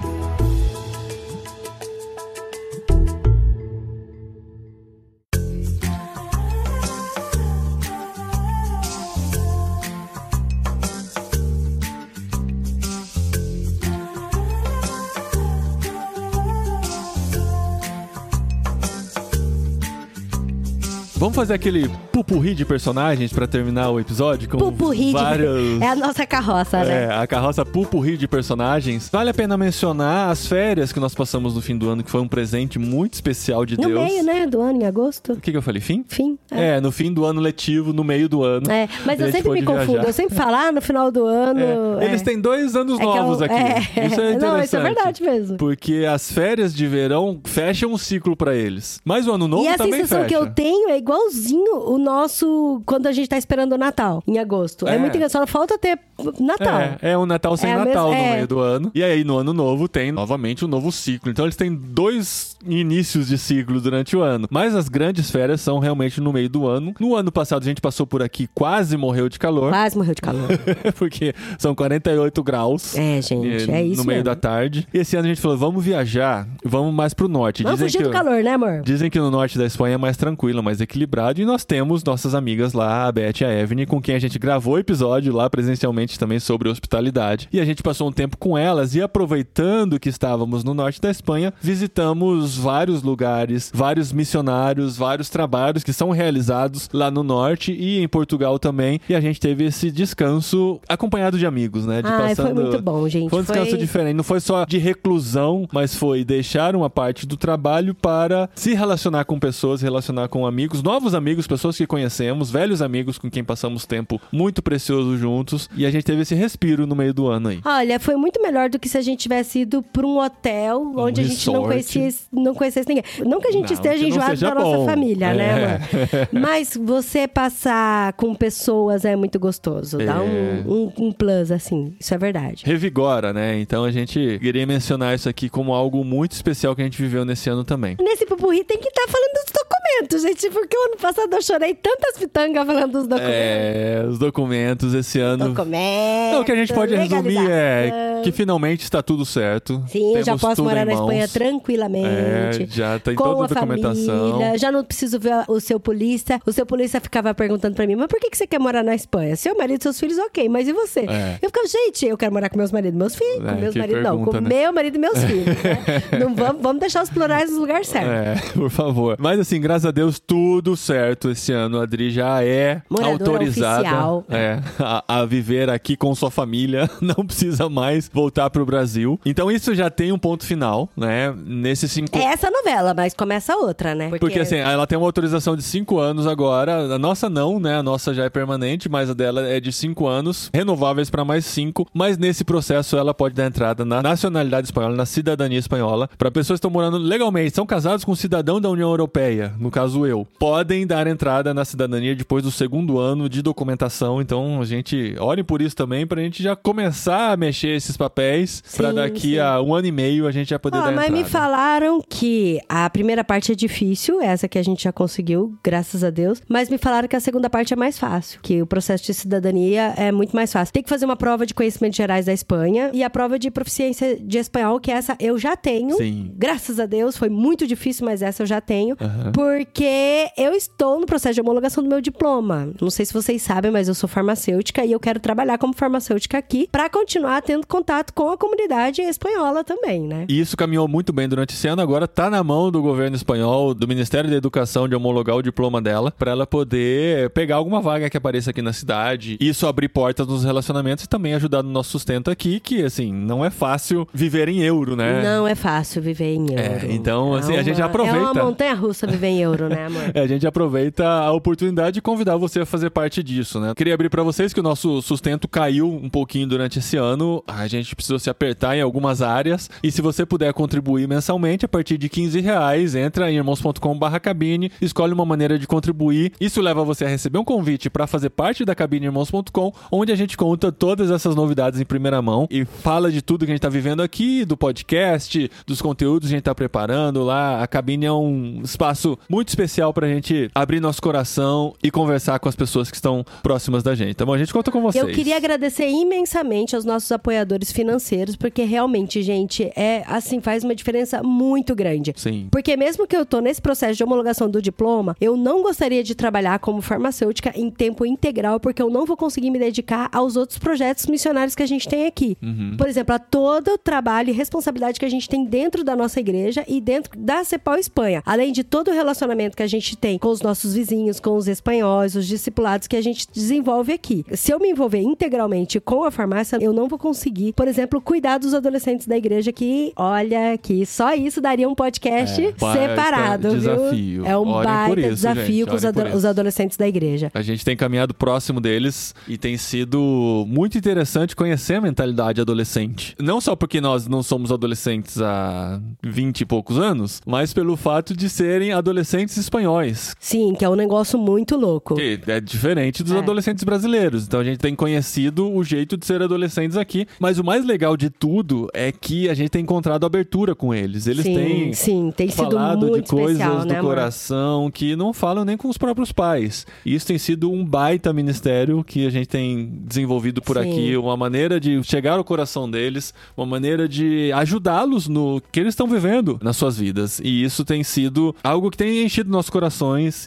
[21.21, 24.49] Vamos fazer aquele pupurri de personagens pra terminar o episódio?
[24.49, 25.11] Com Pupurri de...
[25.11, 25.61] vários...
[25.79, 27.03] É a nossa carroça, né?
[27.03, 29.07] É, a carroça pupurri de personagens.
[29.07, 32.21] Vale a pena mencionar as férias que nós passamos no fim do ano, que foi
[32.21, 34.03] um presente muito especial de No Deus.
[34.03, 34.47] meio, né?
[34.47, 35.33] Do ano, em agosto.
[35.33, 35.79] O que, que eu falei?
[35.79, 36.03] Fim?
[36.07, 36.39] Fim.
[36.49, 36.77] É.
[36.77, 38.71] É, no fim do ano letivo, no meio do ano.
[38.71, 39.91] É, mas A eu sempre me confundo.
[39.91, 40.07] viajar.
[40.07, 41.99] Eu sempre falo, ah, no final do ano.
[41.99, 42.07] É, é.
[42.07, 43.53] Eles têm dois anos É é novos aqui.
[43.53, 43.79] é.
[43.79, 44.39] Isso é interessante.
[44.41, 45.57] Não, isso é verdade mesmo.
[45.57, 48.99] Porque as férias de verão fecham um ciclo pra eles.
[49.05, 50.29] Mas o ano novo e a também sensação fecha.
[50.29, 54.39] que eu tenho é igualzinho o nosso quando a gente tá esperando o Natal, em
[54.39, 54.87] agosto.
[54.87, 54.97] É, É.
[54.97, 55.99] muito engraçado, falta ter
[56.39, 56.79] Natal.
[56.79, 58.35] É, é um Natal sem É Natal mesma- no é.
[58.35, 58.91] meio do ano.
[58.93, 61.31] E aí, no ano novo, tem novamente um novo ciclo.
[61.31, 64.47] Então, eles têm dois inícios de ciclo durante o ano.
[64.51, 66.93] Mas as grandes férias são realmente no meio do ano.
[66.99, 69.69] No ano passado, a gente passou por aqui, quase morreu de calor.
[69.71, 70.47] Quase morreu de calor.
[70.97, 72.95] porque são 48 graus.
[72.95, 74.23] É, gente, eh, é isso No meio mesmo.
[74.25, 74.87] da tarde.
[74.93, 77.63] E esse ano a gente falou, vamos viajar, vamos mais pro norte.
[77.63, 78.81] Vamos Dizem fugir que do calor, né, amor?
[78.83, 81.00] Dizem que no norte da Espanha é mais tranquilo, mais equilibrado.
[81.41, 84.37] E nós temos nossas amigas lá, a Beth e a Evne, com quem a gente
[84.37, 87.47] gravou episódio lá presencialmente também sobre hospitalidade.
[87.51, 91.09] E a gente passou um tempo com elas e aproveitando que estávamos no norte da
[91.09, 97.99] Espanha, visitamos vários lugares, vários missionários, vários trabalhos que são realizados lá no norte e
[98.01, 98.99] em Portugal também.
[99.09, 102.01] E a gente teve esse descanso acompanhado de amigos, né?
[102.01, 103.29] De Ai, foi muito bom, gente.
[103.29, 104.15] Foi um descanso Foi- diferente.
[104.15, 109.25] Não foi só de reclusão, mas foi deixar uma parte do trabalho para se relacionar
[109.25, 113.85] com pessoas, relacionar com amigos, novos amigos, pessoas que conhecemos, velhos amigos com quem passamos
[113.85, 115.69] tempo muito precioso juntos.
[115.75, 117.61] E a gente teve esse respiro no meio do ano aí.
[117.63, 121.21] Olha, foi muito melhor do que se a gente tivesse ido pra um hotel onde
[121.21, 121.69] a gente não resort.
[121.93, 123.03] conhecesse, não conhecesse ninguém.
[123.25, 124.85] Não que a gente Não, esteja enjoado da nossa bom.
[124.85, 125.65] família, né, É.
[125.65, 126.27] amor?
[126.41, 129.97] Mas você passar com pessoas é muito gostoso.
[129.97, 130.19] Dá É.
[130.19, 131.95] um, um, um plus, assim.
[131.99, 132.63] Isso é verdade.
[132.65, 133.57] Revigora, né?
[133.61, 137.23] Então a gente queria mencionar isso aqui como algo muito especial que a gente viveu
[137.23, 137.95] nesse ano também.
[138.01, 141.73] Nesse pupurri tem que estar falando dos documentos, gente, porque o ano passado eu chorei
[141.73, 143.35] tantas pitangas falando dos documentos.
[143.35, 145.49] É, os documentos esse ano.
[145.49, 146.33] Documentos.
[146.33, 149.83] Não, o que a gente pode resumir é que finalmente está tudo certo.
[149.87, 150.93] Sim, eu já Temos posso morar na.
[150.93, 152.63] Espanha tranquilamente.
[152.63, 154.31] É, já tem com toda a documentação.
[154.31, 156.39] família, já não preciso ver o seu polícia.
[156.45, 158.95] O seu polícia ficava perguntando pra mim, mas por que, que você quer morar na
[158.95, 159.35] Espanha?
[159.35, 161.01] Seu marido e seus filhos, ok, mas e você?
[161.01, 161.39] É.
[161.41, 163.45] Eu ficava, gente, eu quero morar com meus maridos e meus filhos.
[163.45, 164.41] É, com meus maridos, não, com né?
[164.41, 165.45] meu marido e meus filhos.
[165.45, 166.19] né?
[166.19, 168.07] não vamos, vamos deixar os plurais no lugar certo.
[168.07, 169.17] É, por favor.
[169.19, 171.79] Mas assim, graças a Deus, tudo certo esse ano.
[171.79, 176.89] A Adri já é Moradora autorizada é, a, a viver aqui com sua família.
[177.01, 179.19] Não precisa mais voltar pro Brasil.
[179.25, 181.33] Então isso já tem um ponto final, né?
[181.45, 182.17] Nesses cinco...
[182.17, 184.09] É essa novela, mas começa outra, né?
[184.19, 186.95] Porque assim, ela tem uma autorização de 5 anos agora.
[186.95, 187.77] A nossa não, né?
[187.77, 191.45] A nossa já é permanente, mas a dela é de 5 anos, renováveis para mais
[191.45, 191.87] 5.
[191.93, 196.57] Mas nesse processo ela pode dar entrada na nacionalidade espanhola, na cidadania espanhola, para pessoas
[196.57, 200.27] que estão morando legalmente, são casados com um cidadão da União Europeia, no caso eu,
[200.51, 204.21] podem dar entrada na cidadania depois do segundo ano de documentação.
[204.21, 208.61] Então a gente olhe por isso também, pra gente já começar a mexer esses papéis,
[208.75, 209.39] para daqui sim.
[209.39, 211.23] a um ano e meio a gente já poder Ah, dar mas entrada.
[211.23, 216.03] me falaram que a primeira parte é difícil, essa que a gente já conseguiu, graças
[216.03, 216.41] a Deus.
[216.49, 219.93] Mas me falaram que a segunda parte é mais fácil, que o processo de cidadania
[219.95, 220.73] é muito mais fácil.
[220.73, 224.17] Tem que fazer uma prova de conhecimentos gerais da Espanha e a prova de proficiência
[224.19, 225.95] de espanhol, que essa eu já tenho.
[225.95, 226.33] Sim.
[226.37, 228.97] Graças a Deus, foi muito difícil, mas essa eu já tenho.
[228.99, 229.31] Aham.
[229.31, 232.69] Porque eu estou no processo de homologação do meu diploma.
[232.81, 236.37] Não sei se vocês sabem, mas eu sou farmacêutica e eu quero trabalhar como farmacêutica
[236.37, 240.25] aqui para continuar tendo contato com a comunidade espanhola também, né?
[240.27, 241.81] E isso caminhou muito bem durante esse ano.
[241.81, 245.81] Agora tá na mão do governo espanhol, do Ministério da Educação, de homologar o diploma
[245.81, 249.37] dela, para ela poder pegar alguma vaga que apareça aqui na cidade.
[249.39, 253.43] Isso abrir portas nos relacionamentos e também ajudar no nosso sustento aqui, que assim, não
[253.45, 255.21] é fácil viver em euro, né?
[255.23, 256.61] Não é fácil viver em euro.
[256.61, 258.17] É, então, assim, a gente uma- aproveita.
[258.17, 260.01] É uma montanha russa viver em euro, né, amor?
[260.13, 263.73] É, gente aproveita a oportunidade de convidar você a fazer parte disso, né?
[263.75, 267.43] Queria abrir pra vocês que o nosso sustento caiu um pouquinho durante esse ano.
[267.47, 269.69] A gente precisou se apertar em algumas áreas.
[269.83, 274.71] E se você puder contribuir mensalmente, a partir de 15 reais, entra em irmãos.com.br cabine,
[274.81, 276.33] escolhe uma maneira de contribuir.
[276.39, 280.15] Isso leva você a receber um convite para fazer parte da cabine irmãos.com, onde a
[280.15, 283.61] gente conta todas essas novidades em primeira mão e fala de tudo que a gente
[283.61, 287.63] tá vivendo aqui, do podcast, dos conteúdos que a gente tá preparando lá.
[287.63, 290.20] A cabine é um espaço muito especial pra gente
[290.53, 294.15] abrir nosso coração e conversar com as pessoas que estão próximas da gente.
[294.15, 294.33] Tá bom?
[294.33, 295.03] A gente conta com vocês.
[295.03, 300.75] Eu queria agradecer imensamente aos nossos apoiadores financeiros, porque realmente, gente, é assim, faz uma
[300.75, 302.13] diferença muito grande.
[302.15, 302.47] Sim.
[302.51, 306.15] Porque mesmo que eu tô nesse processo de homologação do diploma, eu não gostaria de
[306.15, 310.57] trabalhar como farmacêutica em tempo integral, porque eu não vou conseguir me dedicar aos outros
[310.57, 312.37] projetos missionários que a gente tem aqui.
[312.41, 312.75] Uhum.
[312.77, 316.19] Por exemplo, a todo o trabalho e responsabilidade que a gente tem dentro da nossa
[316.19, 318.21] igreja e dentro da Cepal Espanha.
[318.25, 321.47] Além de todo o relacionamento que a gente tem com os nossos vizinhos, com os
[321.47, 324.25] espanhóis, os discipulados que a gente desenvolve aqui.
[324.33, 328.37] Se eu me envolver integralmente com a farmácia, eu não vou conseguir, por exemplo, cuidar
[328.37, 333.59] dos adolescentes da igreja que, olha, que só isso daria um podcast É, separado, viu?
[333.59, 334.25] desafio.
[334.25, 337.31] É um Orem baita isso, desafio gente, com os, ado- os adolescentes da igreja.
[337.33, 343.15] A gente tem caminhado próximo deles e tem sido muito interessante conhecer a mentalidade adolescente.
[343.19, 348.15] Não só porque nós não somos adolescentes há 20 e poucos anos, mas pelo fato
[348.15, 350.00] de serem adolescentes espanhóis.
[350.19, 351.95] Sim, que é um negócio muito louco.
[351.95, 353.17] Que é diferente dos É.
[353.17, 354.25] adolescentes brasileiros.
[354.25, 357.05] Então a gente tem conhecido o jeito de ser adolescentes aqui.
[357.19, 361.07] Mas o mais legal de tudo é que a gente tem encontrado abertura com eles.
[361.07, 363.89] Eles sim, têm sim, tem sido falado de coisas especial, do né, amor?
[363.89, 366.65] coração que não falam nem com os próprios pais.
[366.85, 370.69] E isso tem sido um baita ministério que a gente tem desenvolvido por Sim.
[370.71, 375.73] aqui, uma maneira de chegar ao coração deles, uma maneira de ajudá-los no que eles
[375.73, 377.19] estão vivendo nas suas vidas.
[377.23, 379.49] E isso tem sido algo que tem enchido nossos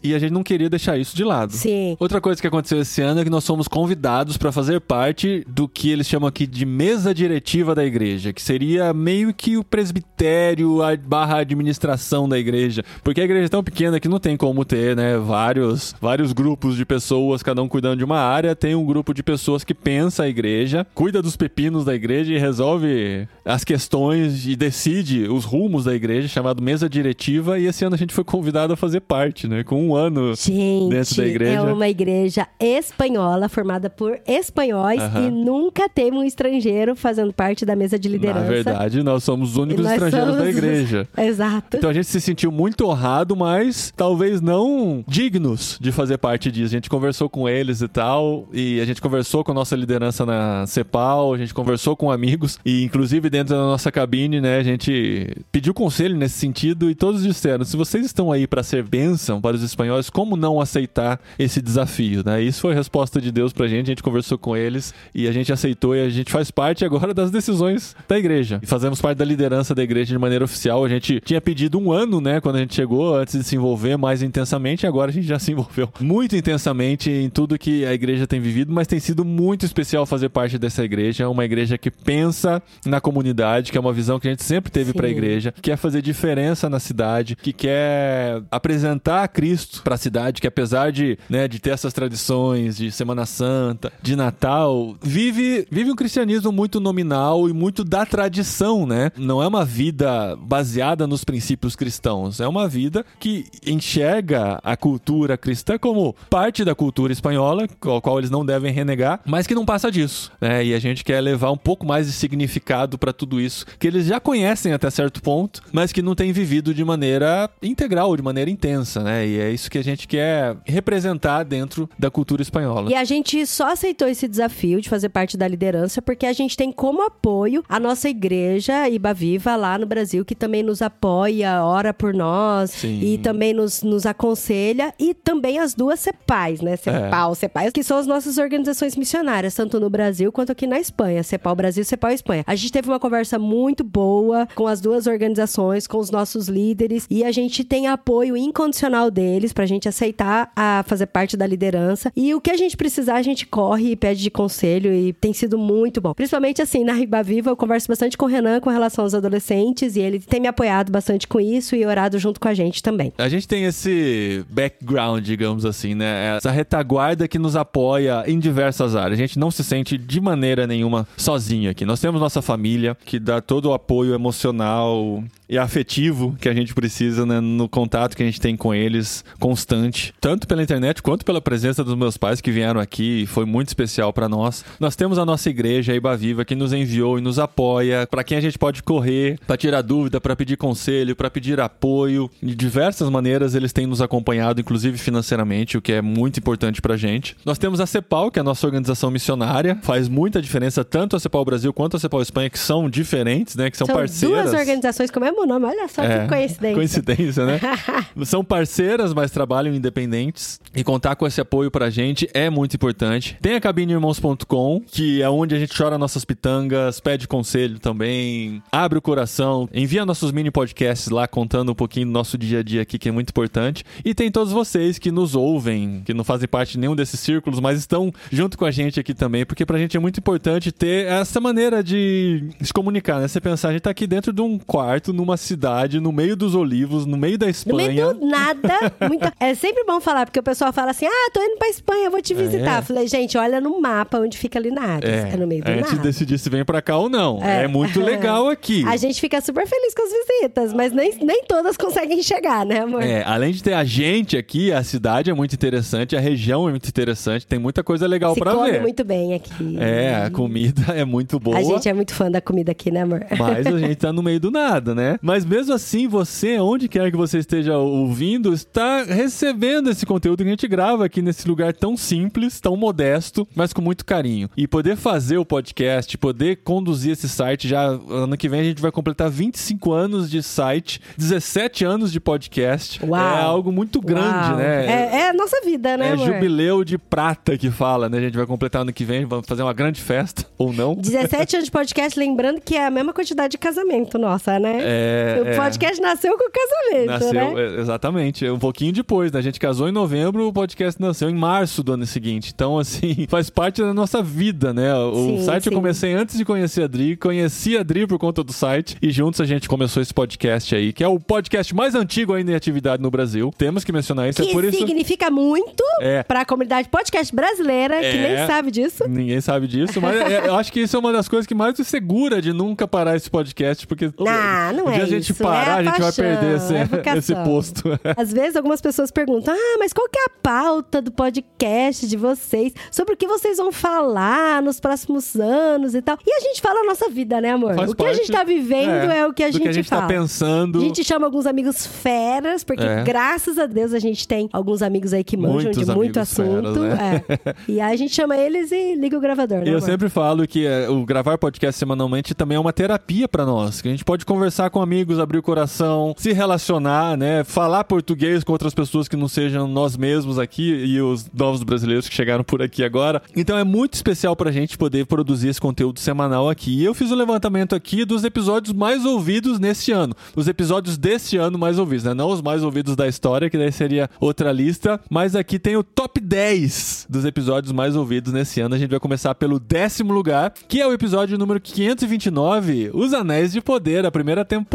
[0.03, 1.53] e a gente não queria deixar isso de lado.
[1.53, 1.97] Sim.
[1.99, 5.69] Outra coisa que aconteceu esse ano é que nós fomos convidados para fazer parte do
[5.69, 10.83] que eles chamam aqui de mesa diretiva da igreja, que seria meio que o presbitério,
[10.83, 14.65] a barra administração da igreja, porque a igreja é tão pequena que não tem como
[14.65, 18.85] ter, né, vários, vários grupos de pessoas, cada um cuidando de uma área, tem um
[18.85, 23.65] grupo de pessoas que pensa a igreja, cuida dos pepinos da igreja e resolve as
[23.65, 28.15] questões e decide os rumos da igreja, chamado mesa diretiva, e esse ano a gente
[28.15, 31.53] foi convidado a fazer parte, né, com um ano Gente, dentro da igreja.
[31.53, 35.27] é uma igreja espanhola, formada por espanhóis Aham.
[35.27, 38.41] e nunca teve um estrangeiro fazendo parte da mesa de liderança.
[38.41, 41.09] Na verdade, nós somos os únicos estrangeiros somos da igreja.
[41.17, 41.77] Exato.
[41.77, 46.67] Então a gente se sentiu muito honrado, mas talvez não dignos de fazer parte disso.
[46.75, 50.25] A gente conversou com eles e tal, e a gente conversou com a nossa liderança
[50.25, 54.63] na CEPAL, a gente conversou com amigos, e inclusive dentro da nossa cabine, né, a
[54.63, 59.41] gente pediu conselho nesse sentido, e todos disseram: se vocês estão aí para ser bênção
[59.45, 62.41] para os espanhóis, como não aceitar esse desafio, né?
[62.41, 65.33] Isso foi a resposta de Deus pra gente, a gente conversou com eles e a
[65.33, 68.59] gente aceitou e a gente faz parte agora das decisões da igreja.
[68.63, 70.83] E fazemos parte da liderança da igreja de maneira oficial.
[70.83, 73.99] A gente tinha pedido um ano, né, quando a gente chegou, antes de se envolver
[73.99, 78.27] mais intensamente, agora a gente já se envolveu muito intensamente em tudo que a igreja
[78.27, 82.63] tem vivido, mas tem sido muito especial fazer parte dessa igreja, uma igreja que pensa
[82.87, 85.61] na comunidade, que é uma visão que a gente sempre teve para a igreja, que
[85.61, 91.19] quer fazer diferença na cidade, que quer apresentar Cristo para a cidade, que apesar de,
[91.29, 96.81] né, de ter essas tradições de Semana Santa, de Natal, vive vive um cristianismo muito
[96.81, 99.11] nominal e muito da tradição, né?
[99.17, 105.37] Não é uma vida baseada nos princípios cristãos, é uma vida que enxerga a cultura
[105.37, 109.65] cristã como parte da cultura espanhola, a qual eles não devem renegar, mas que não
[109.65, 110.65] passa disso, né?
[110.65, 114.07] E a gente quer levar um pouco mais de significado para tudo isso, que eles
[114.07, 118.51] já conhecem até certo ponto, mas que não têm vivido de maneira integral, de maneira
[118.51, 119.14] intensa, né?
[119.23, 122.91] E é isso que a gente quer representar dentro da cultura espanhola.
[122.91, 126.57] E a gente só aceitou esse desafio de fazer parte da liderança porque a gente
[126.57, 131.63] tem como apoio a nossa igreja Iba Viva lá no Brasil, que também nos apoia,
[131.65, 133.01] ora por nós Sim.
[133.01, 136.77] e também nos, nos aconselha, e também as duas CEPAIs, né?
[136.77, 137.35] CEPAL, É.
[137.35, 141.23] CEPAIs, que são as nossas organizações missionárias, tanto no Brasil quanto aqui na Espanha.
[141.23, 142.45] CEPAL Brasil CEPAL Espanha.
[142.47, 147.07] A gente teve uma conversa muito boa com as duas organizações, com os nossos líderes,
[147.11, 152.13] e a gente tem apoio incondicional deles pra gente aceitar a fazer parte da liderança.
[152.17, 155.33] E o que a gente precisar, a gente corre e pede de conselho, e tem
[155.33, 156.15] sido muito bom.
[156.15, 159.97] Principalmente assim, na Riba Viva, eu converso bastante com o Renan com relação aos adolescentes,
[159.97, 163.13] e ele tem me apoiado bastante com isso e orado junto com a gente também.
[163.19, 166.37] A gente tem esse background, digamos assim, né?
[166.37, 169.19] Essa retaguarda que nos apoia em diversas áreas.
[169.19, 171.85] A gente não se sente de maneira nenhuma sozinho aqui.
[171.85, 176.75] Nós temos nossa família que dá todo o apoio emocional e afetivo que a gente
[176.75, 181.25] precisa né, no contato que a gente tem com eles constante, tanto pela internet quanto
[181.25, 184.65] pela presença dos meus pais que vieram aqui e foi muito especial para nós.
[184.81, 188.25] Nós temos a nossa igreja a Iba Viva que nos enviou e nos apoia, para
[188.25, 192.31] quem a gente pode correr, para tirar dúvida, para pedir conselho, para pedir apoio.
[192.43, 196.97] De diversas maneiras eles têm nos acompanhado, inclusive financeiramente, o que é muito importante pra
[196.97, 197.37] gente.
[197.45, 201.21] Nós temos a CEPAL, que é a nossa organização missionária, faz muita diferença tanto a
[201.21, 204.51] CEPAL Brasil quanto a CEPAL Espanha, que são diferentes, né, que são, São parceiras.
[204.51, 206.75] duas organizações com o mesmo nome, olha só É, que coincidência.
[206.75, 207.61] Coincidência, né?
[208.25, 210.61] São parceiras, mas trabalham independentes.
[210.75, 213.37] E contar com esse apoio pra gente é muito importante.
[213.41, 218.99] Tem a cabineirmãos.com, que é onde a gente chora nossas pitangas, pede conselho também, abre
[218.99, 222.83] o coração, envia nossos mini podcasts lá contando um pouquinho do nosso dia a dia
[222.83, 223.85] aqui, que é muito importante.
[224.05, 227.61] E tem todos vocês que nos ouvem, que não fazem parte de nenhum desses círculos,
[227.61, 231.07] mas estão junto com a gente aqui também, porque pra gente é muito importante ter
[231.07, 233.29] essa maneira de se comunicar, né?
[233.29, 236.55] Você pensar, a gente tá aqui dentro de um quarto, numa cidade, no meio dos
[236.55, 237.89] olivos, no meio da No Espanha.
[237.89, 239.33] meio do nada, muita...
[239.41, 242.21] é sempre bom falar, porque o pessoal fala assim: ah, tô indo pra Espanha, vou
[242.21, 242.79] te visitar.
[242.79, 242.83] É.
[242.83, 245.09] Falei, gente, olha no mapa onde fica Linares.
[245.09, 246.09] É, no meio do antes de nada.
[246.09, 247.43] decidir se vem pra cá ou não.
[247.43, 247.67] É, É.
[247.69, 248.85] muito legal aqui.
[248.87, 252.81] A gente fica super feliz com as visitas, mas nem, nem todas conseguem chegar, né,
[252.81, 253.03] amor?
[253.03, 256.71] É, além de ter a gente aqui, a cidade é muito interessante, a região é
[256.71, 258.81] muito interessante, tem muita coisa legal come ver.
[258.83, 259.51] muito bem aqui.
[259.79, 261.57] É, a comida é muito boa.
[261.59, 263.25] A gente é muito fã da comida aqui, né, amor?
[263.39, 265.14] Mas a gente tá no meio do nada, né?
[265.21, 270.49] Mas mesmo assim, você, onde quer que você esteja ouvindo, está recebendo esse conteúdo que
[270.49, 274.49] a gente grava aqui nesse lugar tão simples, tão modesto, mas com muito carinho.
[274.57, 278.81] E poder fazer o podcast, poder conduzir esse site, já ano que vem a gente
[278.83, 283.05] vai completar 25 anos de site, 17 anos de podcast.
[283.05, 283.21] Uau.
[283.21, 284.57] É algo muito grande, Uau.
[284.57, 284.87] né?
[284.87, 286.27] É, é a nossa vida, né, É amor?
[286.27, 288.19] jubileu de prata que fala, né?
[288.19, 290.95] A gente vai completar ano que vem, vamos fazer uma grande festa, ou não.
[290.95, 294.79] 17 anos de podcast, lembrando que é a mesma quantidade de casamento nossa, né?
[294.81, 295.04] É,
[295.43, 295.57] o é.
[295.57, 297.55] podcast nasceu com o casamento, Nasceu, né?
[297.77, 299.39] é, exatamente, um pouquinho depois, né?
[299.39, 302.53] A gente casou em novembro, o podcast nasceu em março do ano seguinte.
[302.55, 304.95] Então, assim, faz parte da nossa vida, né?
[304.95, 305.77] O Sim, site eu sim.
[305.77, 309.41] comecei antes de conhecer a Adri, conheci a Adri por conta do site e juntos
[309.41, 313.03] a gente começou esse podcast aí, que é o podcast mais antigo ainda em atividade
[313.03, 313.53] no Brasil.
[313.57, 314.79] Temos que mencionar isso, Que é por isso.
[314.79, 316.23] significa muito É.
[316.23, 318.37] pra comunidade podcast brasileira, que É.
[318.37, 319.05] nem sabe disso.
[319.09, 321.79] Ninguém sabe disso, mas é- eu acho que isso é uma das coisas que mais
[321.79, 325.43] nos segura de nunca parar esse podcast, porque Ah, não dia é a gente isso,
[325.43, 327.83] parar, é a a gente vai paixão, perder esse, é esse posto.
[328.17, 332.17] Às vezes algumas pessoas perguntam: Ah, mas qual que é a pauta do podcast de
[332.17, 332.73] vocês?
[332.91, 336.19] Sobre o que vocês vão falar nos próximos anos e tal.
[336.27, 337.75] E a gente fala a nossa vida, né, amor?
[337.75, 339.89] Faz o que a gente tá vivendo é, o que a gente que a gente
[339.89, 340.03] fala.
[340.03, 340.79] tá pensando.
[340.79, 343.03] A gente chama alguns amigos feras, porque É.
[343.03, 346.75] graças a Deus a gente tem alguns amigos aí que manjam Muitos de muito assunto.
[346.75, 347.23] feras, né?
[347.47, 347.55] é.
[347.69, 349.65] E aí a gente chama eles e liga o gravador, né?
[349.67, 349.83] Eu amor?
[349.83, 353.89] sempre falo que é, o gravar podcast semanalmente também é uma terapia pra nós, que
[353.89, 357.43] a gente pode conversar com amigos, abrir o coração, se relacionar, né?
[357.43, 362.09] Falar português com outras pessoas que não sejam nós mesmos aqui e os novos brasileiros
[362.09, 363.23] que chegaram por aqui agora.
[363.35, 366.79] Então é muito especial pra gente poder produzir esse conteúdo semanal aqui.
[366.79, 370.15] E eu fiz o um levantamento aqui dos episódios mais ouvidos neste ano.
[370.37, 372.13] Os episódios deste ano mais ouvidos, né?
[372.13, 375.01] Não os mais ouvidos da história, que daí seria outra lista.
[375.09, 378.75] Mas aqui tem o top 10 dos episódios mais ouvidos nesse ano.
[378.75, 383.53] A gente vai começar pelo décimo lugar, que é o episódio número 529, Os Anéis
[383.53, 384.74] de Poder, a primeira temporada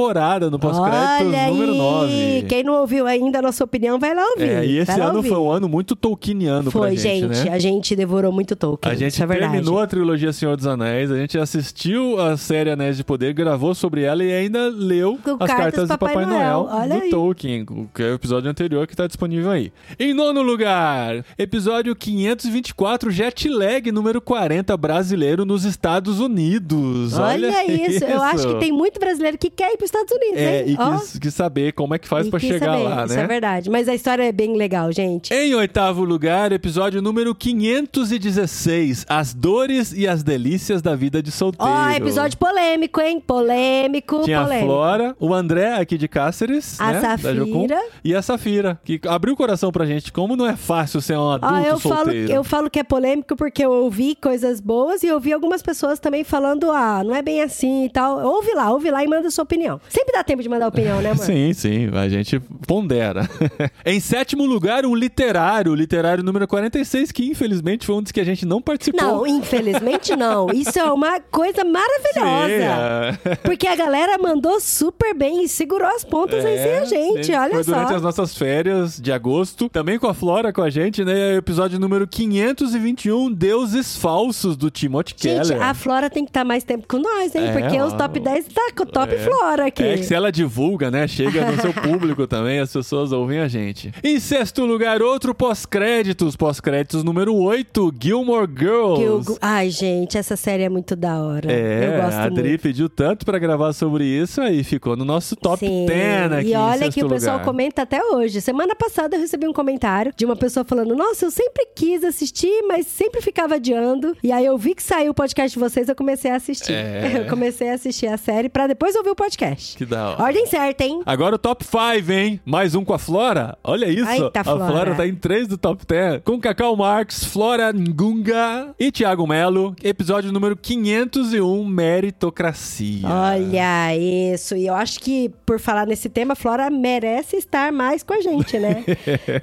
[0.49, 2.45] no pós-créditos número 9.
[2.47, 4.49] Quem não ouviu ainda a nossa opinião, vai lá ouvir.
[4.49, 5.29] É, e esse ano ouvir.
[5.29, 7.51] foi um ano muito tolkieniano foi, pra gente, gente né?
[7.51, 8.91] A gente devorou muito Tolkien.
[8.91, 12.95] A gente é terminou a trilogia Senhor dos Anéis, a gente assistiu a série Anéis
[12.97, 16.95] de Poder, gravou sobre ela e ainda leu Com as cartas do Papai, Noel, Olha
[16.95, 17.09] do aí.
[17.09, 19.71] Tolkien, que é o episódio anterior que tá disponível aí.
[19.99, 27.17] Em nono lugar, episódio 524, Jet Lag número 40, brasileiro nos Estados Unidos.
[27.17, 28.03] Olha, Olha isso.
[28.03, 30.65] Eu acho que tem muito brasileiro que quer ir para os Estados Unidos, É, hein?
[30.69, 32.83] e Ó, quis, quis saber como é que faz pra quis chegar saber.
[32.83, 33.23] lá, Isso né?
[33.23, 33.69] é verdade.
[33.69, 35.33] Mas a história é bem legal, gente.
[35.33, 41.71] Em oitavo lugar, episódio número 516, As Dores e as Delícias da Vida de Solteiro.
[41.71, 43.19] Ó, episódio polêmico, hein?
[43.25, 44.67] Polêmico, Tinha a polêmico.
[44.67, 47.35] Flora, o André aqui de Cáceres, A né, Safira.
[47.35, 47.67] Jocum,
[48.03, 50.11] e a Safira, que abriu o coração pra gente.
[50.11, 52.31] Como não é fácil ser um adulto Ó, eu falo, solteiro.
[52.31, 56.23] eu falo que é polêmico porque eu ouvi coisas boas e ouvi algumas pessoas também
[56.23, 58.19] falando, ah, não é bem assim e tal.
[58.25, 59.68] Ouve lá, ouve lá e manda sua opinião.
[59.89, 61.23] Sempre dá tempo de mandar opinião, né, amor?
[61.29, 63.29] Sim, sim, a gente pondera.
[63.85, 68.19] em sétimo lugar, um literário, o literário número 46, que infelizmente foi um dos que
[68.19, 69.01] a gente não participou.
[69.01, 70.49] Não, infelizmente não.
[70.51, 72.47] Isso é uma coisa maravilhosa.
[72.47, 73.35] Sim, é.
[73.37, 77.35] Porque a galera mandou super bem e segurou as pontas aí sem a gente, sim.
[77.35, 77.73] olha Foi só.
[77.73, 81.35] durante as nossas férias de agosto, também com a Flora com a gente, né?
[81.35, 85.61] Episódio número 521, Deuses Falsos, do Timothy Gente, Keller.
[85.61, 87.47] a Flora tem que estar mais tempo com nós, hein?
[87.47, 87.85] É, Porque ó.
[87.85, 89.17] os top 10 tá com o top É.
[89.65, 89.83] Aqui.
[89.83, 91.07] É que se ela divulga, né?
[91.07, 93.91] Chega no seu público também, as pessoas ouvem a gente.
[94.03, 96.35] Em sexto lugar, outro pós-créditos.
[96.35, 99.03] Pós-créditos número 8, Gilmore Girls.
[99.29, 101.51] Eu- Ai, gente, essa série é muito da hora.
[101.51, 102.61] É, eu gosto a Adri muito.
[102.61, 105.85] pediu tanto pra gravar sobre isso aí ficou no nosso top Sim.
[105.85, 107.45] 10 aqui E olha que o pessoal lugar.
[107.45, 108.41] comenta até hoje.
[108.41, 112.63] Semana passada eu recebi um comentário de uma pessoa falando: Nossa, eu sempre quis assistir,
[112.67, 114.15] mas sempre ficava adiando.
[114.23, 116.73] E aí eu vi que saiu o podcast de vocês, eu comecei a assistir.
[116.73, 117.19] É.
[117.19, 119.48] Eu comecei a assistir a série pra depois ouvir o podcast.
[119.55, 120.23] Que da hora.
[120.23, 121.01] Ordem certa, hein?
[121.05, 122.39] Agora o top 5, hein?
[122.45, 123.57] Mais um com a Flora.
[123.63, 124.09] Olha isso.
[124.09, 124.65] Eita, a Flora.
[124.67, 126.21] Flora tá em 3 do top 10.
[126.23, 129.75] Com Cacau Marx, Flora Ngunga e Thiago Melo.
[129.83, 133.07] Episódio número 501, Meritocracia.
[133.07, 134.55] Olha isso.
[134.55, 138.21] E eu acho que, por falar nesse tema, a Flora merece estar mais com a
[138.21, 138.83] gente, né?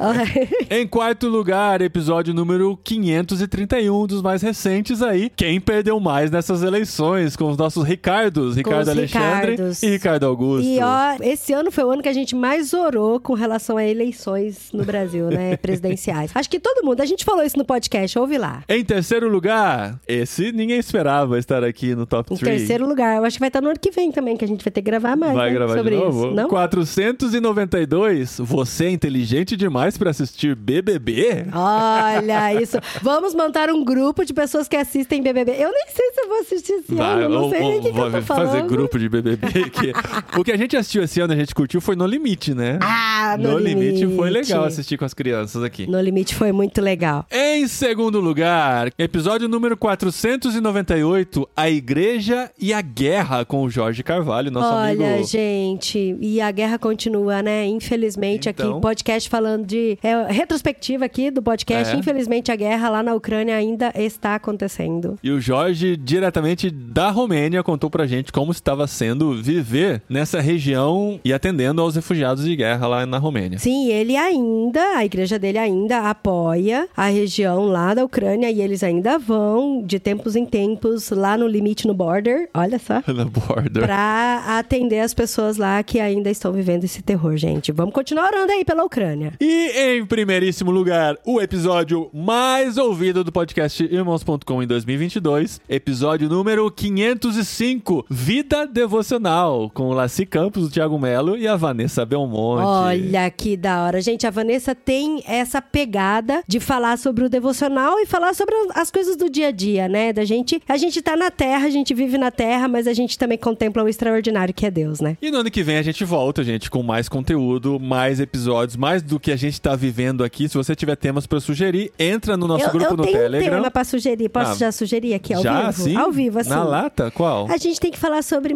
[0.70, 5.30] Em quarto lugar, episódio número 531, dos mais recentes aí.
[5.34, 7.36] Quem perdeu mais nessas eleições?
[7.36, 8.56] Com os nossos Ricardos.
[8.56, 9.82] Ricardo Alexandre Ricardos.
[9.82, 10.66] e Ricardo Augusto.
[10.66, 13.84] E ó, esse ano foi o ano que a gente mais orou com relação a
[13.84, 15.56] eleições no Brasil, né?
[15.60, 16.30] Presidenciais.
[16.34, 18.62] Acho que todo mundo, a gente falou isso no podcast, ouve lá.
[18.68, 22.58] Em terceiro lugar, esse ninguém esperava estar aqui no top Em 3.
[22.58, 24.64] terceiro lugar, eu acho que vai estar no ano que vem também, que a gente
[24.64, 25.34] vai ter que gravar mais.
[25.34, 26.26] Vai né, gravar sobre de novo?
[26.26, 26.34] isso.
[26.34, 26.48] Não?
[26.48, 28.38] 492.
[28.40, 31.46] Você é inteligente demais pra assistir BBB?
[31.54, 32.78] Olha isso.
[33.02, 35.52] Vamos montar um grupo de pessoas que assistem BBB.
[35.52, 37.82] Eu nem sei se eu vou assistir esse ano, eu não ou- sei nem o
[37.82, 38.68] que, que eu vai tô fazer falando.
[38.68, 39.46] grupo de BBB.
[39.92, 42.78] que- o que a gente assistiu esse ano, a gente curtiu, foi No Limite, né?
[42.82, 44.06] Ah, no, limite.
[44.14, 45.86] foi legal assistir com as crianças aqui.
[45.86, 47.26] No Limite foi muito legal.
[47.30, 54.50] Em segundo lugar, episódio número 498, A Igreja e a Guerra, com o Jorge Carvalho,
[54.50, 55.26] nosso Olha, amigo.
[55.26, 57.66] gente, e a guerra continua, né?
[57.66, 58.72] Infelizmente, Então.
[58.72, 59.98] aqui, podcast falando de.
[60.02, 61.94] É, retrospectiva aqui do podcast.
[61.94, 61.98] É.
[61.98, 65.18] Infelizmente, a guerra lá na Ucrânia ainda está acontecendo.
[65.22, 69.75] E o Jorge, diretamente da Romênia, contou pra gente como estava sendo viver
[70.08, 73.58] nessa região e atendendo aos refugiados de guerra lá na Romênia.
[73.58, 78.82] Sim, ele ainda, a igreja dele ainda apoia a região lá da Ucrânia e eles
[78.82, 83.02] ainda vão, de tempos em tempos, lá no limite no border, olha só.
[83.12, 83.84] Na border.
[83.84, 87.72] Pra atender as pessoas lá que ainda estão vivendo esse terror, gente.
[87.72, 89.32] Vamos continuar orando aí pela Ucrânia.
[89.40, 96.70] E em primeiríssimo lugar, o episódio mais ouvido do podcast Irmãos.com em 2022, episódio número
[96.70, 102.64] 505, Vida Devocional, com o Laci Campos, o Thiago Melo e a Vanessa Belmonte.
[102.66, 104.00] Olha que da hora.
[104.00, 108.90] Gente, a Vanessa tem essa pegada de falar sobre o devocional e falar sobre as
[108.90, 110.12] coisas do dia a dia, né?
[110.12, 113.18] Da gente, a gente tá na terra, a gente vive na terra, mas a gente
[113.18, 115.16] também contempla o extraordinário que é Deus, né?
[115.20, 119.02] E no ano que vem a gente volta, gente, com mais conteúdo, mais episódios, mais
[119.02, 120.48] do que a gente tá vivendo aqui.
[120.48, 123.46] Se você tiver temas para sugerir, entra no nosso eu, grupo eu no tenho Telegram.
[123.52, 124.28] um tema pra sugerir.
[124.28, 125.82] Posso Ah, já sugerir aqui ao Já, vivo?
[125.82, 125.96] sim?
[125.96, 126.50] Ao vivo, assim.
[126.50, 127.10] Na lata?
[127.10, 127.46] Qual?
[127.50, 128.54] A gente tem que falar sobre